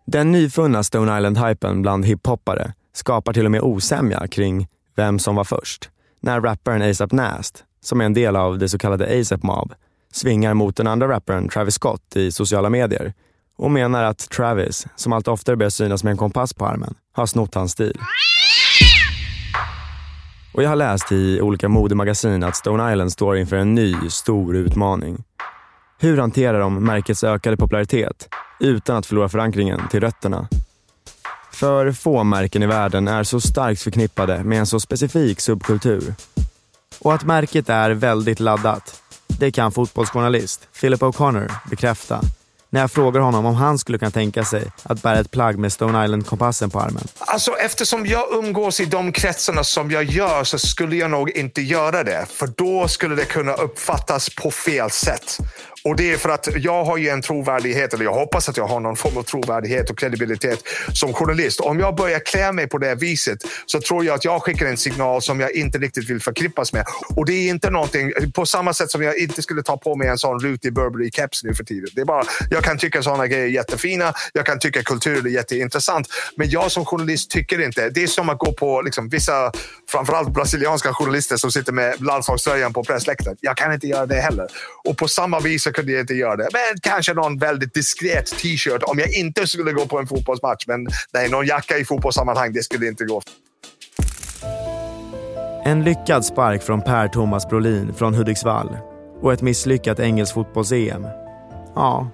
Den 0.06 0.32
nyfunna 0.32 0.82
Stone 0.82 1.18
Island-hypen 1.18 1.82
bland 1.82 2.04
hiphoppare 2.04 2.72
skapar 2.94 3.32
till 3.32 3.44
och 3.44 3.50
med 3.50 3.60
osämja 3.62 4.26
kring 4.26 4.68
vem 4.96 5.18
som 5.18 5.34
var 5.34 5.44
först. 5.44 5.90
När 6.20 6.40
rapparen 6.40 6.90
ASAP 6.90 7.12
Nast, 7.12 7.64
som 7.82 8.00
är 8.00 8.04
en 8.04 8.14
del 8.14 8.36
av 8.36 8.58
det 8.58 8.68
så 8.68 8.78
kallade 8.78 9.20
ASAP 9.20 9.42
Mob, 9.42 9.72
svingar 10.12 10.54
mot 10.54 10.76
den 10.76 10.86
andra 10.86 11.08
rapparen 11.08 11.48
Travis 11.48 11.74
Scott 11.74 12.16
i 12.16 12.32
sociala 12.32 12.70
medier 12.70 13.12
och 13.56 13.70
menar 13.70 14.04
att 14.04 14.30
Travis, 14.30 14.86
som 14.96 15.12
allt 15.12 15.28
oftare 15.28 15.56
börjar 15.56 15.70
synas 15.70 16.04
med 16.04 16.10
en 16.10 16.16
kompass 16.16 16.54
på 16.54 16.66
armen, 16.66 16.94
har 17.12 17.26
snott 17.26 17.54
hans 17.54 17.72
stil. 17.72 17.98
Och 20.54 20.62
jag 20.62 20.68
har 20.68 20.76
läst 20.76 21.12
i 21.12 21.40
olika 21.40 21.68
modemagasin 21.68 22.44
att 22.44 22.56
Stone 22.56 22.92
Island 22.92 23.12
står 23.12 23.36
inför 23.36 23.56
en 23.56 23.74
ny 23.74 24.10
stor 24.10 24.56
utmaning. 24.56 25.24
Hur 25.98 26.18
hanterar 26.18 26.60
de 26.60 26.84
märkets 26.84 27.24
ökade 27.24 27.56
popularitet 27.56 28.28
utan 28.60 28.96
att 28.96 29.06
förlora 29.06 29.28
förankringen 29.28 29.80
till 29.90 30.00
rötterna? 30.00 30.48
För 31.52 31.92
få 31.92 32.24
märken 32.24 32.62
i 32.62 32.66
världen 32.66 33.08
är 33.08 33.22
så 33.22 33.40
starkt 33.40 33.82
förknippade 33.82 34.44
med 34.44 34.58
en 34.58 34.66
så 34.66 34.80
specifik 34.80 35.40
subkultur. 35.40 36.14
Och 37.00 37.14
att 37.14 37.24
märket 37.24 37.68
är 37.68 37.90
väldigt 37.90 38.40
laddat, 38.40 39.02
det 39.26 39.50
kan 39.50 39.72
fotbollsjournalist 39.72 40.68
Philip 40.80 41.00
O'Connor 41.00 41.52
bekräfta 41.70 42.20
när 42.72 42.80
jag 42.80 42.90
frågar 42.90 43.20
honom 43.20 43.46
om 43.46 43.54
han 43.54 43.78
skulle 43.78 43.98
kunna 43.98 44.10
tänka 44.10 44.44
sig 44.44 44.64
att 44.82 45.02
bära 45.02 45.18
ett 45.18 45.30
plagg 45.30 45.58
med 45.58 45.72
Stone 45.72 46.04
Island-kompassen 46.04 46.70
på 46.70 46.80
armen. 46.80 47.08
Alltså 47.18 47.50
eftersom 47.52 48.06
jag 48.06 48.32
umgås 48.32 48.80
i 48.80 48.84
de 48.84 49.12
kretsarna 49.12 49.64
som 49.64 49.90
jag 49.90 50.04
gör 50.04 50.44
så 50.44 50.58
skulle 50.58 50.96
jag 50.96 51.10
nog 51.10 51.30
inte 51.30 51.62
göra 51.62 52.04
det. 52.04 52.26
För 52.30 52.46
då 52.46 52.88
skulle 52.88 53.14
det 53.14 53.24
kunna 53.24 53.52
uppfattas 53.52 54.34
på 54.34 54.50
fel 54.50 54.90
sätt. 54.90 55.38
Och 55.84 55.96
det 55.96 56.12
är 56.12 56.16
för 56.16 56.28
att 56.28 56.48
jag 56.56 56.84
har 56.84 56.96
ju 56.96 57.08
en 57.08 57.22
trovärdighet, 57.22 57.94
eller 57.94 58.04
jag 58.04 58.14
hoppas 58.14 58.48
att 58.48 58.56
jag 58.56 58.66
har 58.66 58.80
någon 58.80 58.96
form 58.96 59.16
av 59.16 59.22
trovärdighet 59.22 59.90
och 59.90 59.98
kredibilitet 59.98 60.62
som 60.94 61.12
journalist. 61.12 61.60
Om 61.60 61.80
jag 61.80 61.94
börjar 61.94 62.18
klä 62.18 62.52
mig 62.52 62.68
på 62.68 62.78
det 62.78 62.94
viset 62.94 63.38
så 63.66 63.80
tror 63.80 64.04
jag 64.04 64.14
att 64.14 64.24
jag 64.24 64.42
skickar 64.42 64.66
en 64.66 64.76
signal 64.76 65.22
som 65.22 65.40
jag 65.40 65.52
inte 65.52 65.78
riktigt 65.78 66.10
vill 66.10 66.20
förknippas 66.20 66.72
med. 66.72 66.84
Och 67.16 67.26
det 67.26 67.32
är 67.32 67.48
inte 67.48 67.70
någonting, 67.70 68.12
på 68.34 68.46
samma 68.46 68.74
sätt 68.74 68.90
som 68.90 69.02
jag 69.02 69.18
inte 69.18 69.42
skulle 69.42 69.62
ta 69.62 69.76
på 69.76 69.96
mig 69.96 70.08
en 70.08 70.18
sån 70.18 70.40
rutig 70.40 70.72
Burberry-keps 70.72 71.40
nu 71.44 71.54
för 71.54 71.64
tiden. 71.64 71.88
Det 71.94 72.00
är 72.00 72.04
bara, 72.04 72.24
jag 72.50 72.64
kan 72.64 72.78
tycka 72.78 73.02
sådana 73.02 73.26
grejer 73.26 73.44
är 73.44 73.48
jättefina, 73.48 74.14
jag 74.32 74.46
kan 74.46 74.58
tycka 74.58 74.82
kultur 74.82 75.26
är 75.26 75.30
jätteintressant. 75.30 76.08
Men 76.36 76.50
jag 76.50 76.72
som 76.72 76.84
journalist 76.84 77.30
tycker 77.30 77.60
inte. 77.60 77.88
Det 77.90 78.02
är 78.02 78.06
som 78.06 78.28
att 78.28 78.38
gå 78.38 78.52
på 78.52 78.82
liksom, 78.82 79.08
vissa, 79.08 79.52
framförallt 79.90 80.28
brasilianska 80.28 80.94
journalister 80.94 81.36
som 81.36 81.52
sitter 81.52 81.72
med 81.72 82.02
landslagströjan 82.02 82.72
på 82.72 82.84
pressläktaren. 82.84 83.36
Jag 83.40 83.56
kan 83.56 83.72
inte 83.72 83.86
göra 83.86 84.06
det 84.06 84.20
heller. 84.20 84.46
Och 84.84 84.96
på 84.96 85.08
samma 85.08 85.40
vis 85.40 85.71
så 85.72 85.76
kunde 85.76 85.92
jag 85.92 86.00
inte 86.00 86.14
göra 86.14 86.36
det. 86.36 86.48
Men 86.52 86.80
kanske 86.82 87.14
någon 87.14 87.38
väldigt 87.38 87.74
diskret 87.74 88.26
t-shirt 88.26 88.82
om 88.82 88.98
jag 88.98 89.12
inte 89.12 89.46
skulle 89.46 89.72
gå 89.72 89.86
på 89.86 89.98
en 89.98 90.06
fotbollsmatch. 90.06 90.66
Men 90.66 90.86
nej, 91.12 91.30
någon 91.30 91.46
jacka 91.46 91.78
i 91.78 91.84
fotbollssammanhang, 91.84 92.52
det 92.52 92.62
skulle 92.62 92.86
inte 92.86 93.04
gå. 93.04 93.22
En 95.64 95.84
lyckad 95.84 96.24
spark 96.24 96.62
från 96.62 96.82
Per-Thomas 96.82 97.48
Brolin 97.48 97.94
från 97.94 98.14
Hudiksvall 98.14 98.76
och 99.20 99.32
ett 99.32 99.42
misslyckat 99.42 100.00
engelskt 100.00 100.34
fotbolls-EM. 100.34 101.06
Ja, 101.74 102.10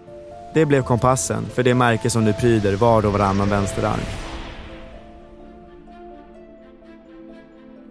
det 0.55 0.67
blev 0.67 0.83
kompassen 0.83 1.47
för 1.55 1.63
det 1.63 1.75
märke 1.75 2.11
som 2.11 2.25
nu 2.25 2.33
pryder 2.33 2.77
var 2.77 3.07
och 3.07 3.13
varannan 3.13 3.51
vänsterarm. 3.51 4.28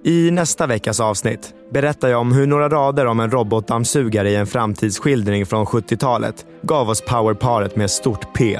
I 0.03 0.31
nästa 0.31 0.67
veckas 0.67 0.99
avsnitt 0.99 1.53
berättar 1.69 2.07
jag 2.07 2.21
om 2.21 2.31
hur 2.31 2.47
några 2.47 2.69
rader 2.69 3.05
om 3.05 3.19
en 3.19 3.31
robotdammsugare 3.31 4.29
i 4.29 4.35
en 4.35 4.47
framtidsskildring 4.47 5.45
från 5.45 5.65
70-talet 5.65 6.45
gav 6.61 6.89
oss 6.89 7.01
powerparet 7.01 7.75
med 7.75 7.91
stort 7.91 8.33
P, 8.33 8.59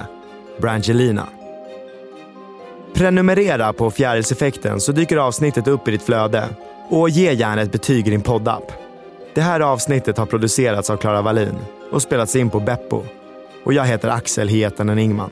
Brangelina. 0.58 1.28
Prenumerera 2.93 3.73
på 3.73 3.91
Fjärilseffekten 3.91 4.82
så 4.82 4.91
dyker 4.91 5.17
avsnittet 5.17 5.67
upp 5.67 5.88
i 5.88 5.91
ditt 5.91 6.04
flöde 6.04 6.45
och 6.89 7.10
ge 7.10 7.34
gärna 7.34 7.62
ett 7.62 7.71
betyg 7.71 8.08
i 8.08 8.12
din 8.12 8.21
poddapp. 8.21 8.71
Det 9.36 9.41
här 9.41 9.60
avsnittet 9.60 10.17
har 10.17 10.26
producerats 10.26 10.89
av 10.89 10.97
Klara 10.97 11.21
Wallin 11.21 11.58
och 11.91 12.02
spelats 12.02 12.36
in 12.36 12.50
på 12.50 12.60
Beppo. 12.60 13.04
Och 13.63 13.73
jag 13.73 13.86
heter 13.86 14.10
Axel 14.10 14.47
Hietanen 14.47 15.00
Ingman. 15.00 15.32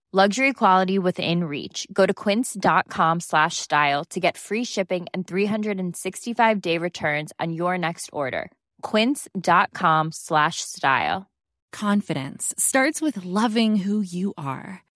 Luxury 0.13 0.51
quality 0.51 0.99
within 0.99 1.45
reach. 1.45 1.87
Go 1.93 2.05
to 2.05 2.13
quince.com 2.13 3.21
slash 3.21 3.55
style 3.55 4.03
to 4.09 4.19
get 4.19 4.37
free 4.37 4.65
shipping 4.65 5.05
and 5.13 5.25
365 5.25 6.59
day 6.59 6.77
returns 6.77 7.31
on 7.39 7.53
your 7.53 7.77
next 7.77 8.09
order. 8.11 8.51
Quince.com 8.81 10.11
slash 10.11 10.59
style. 10.59 11.31
Confidence 11.71 12.53
starts 12.57 13.01
with 13.01 13.23
loving 13.23 13.77
who 13.77 14.01
you 14.01 14.33
are. 14.37 14.83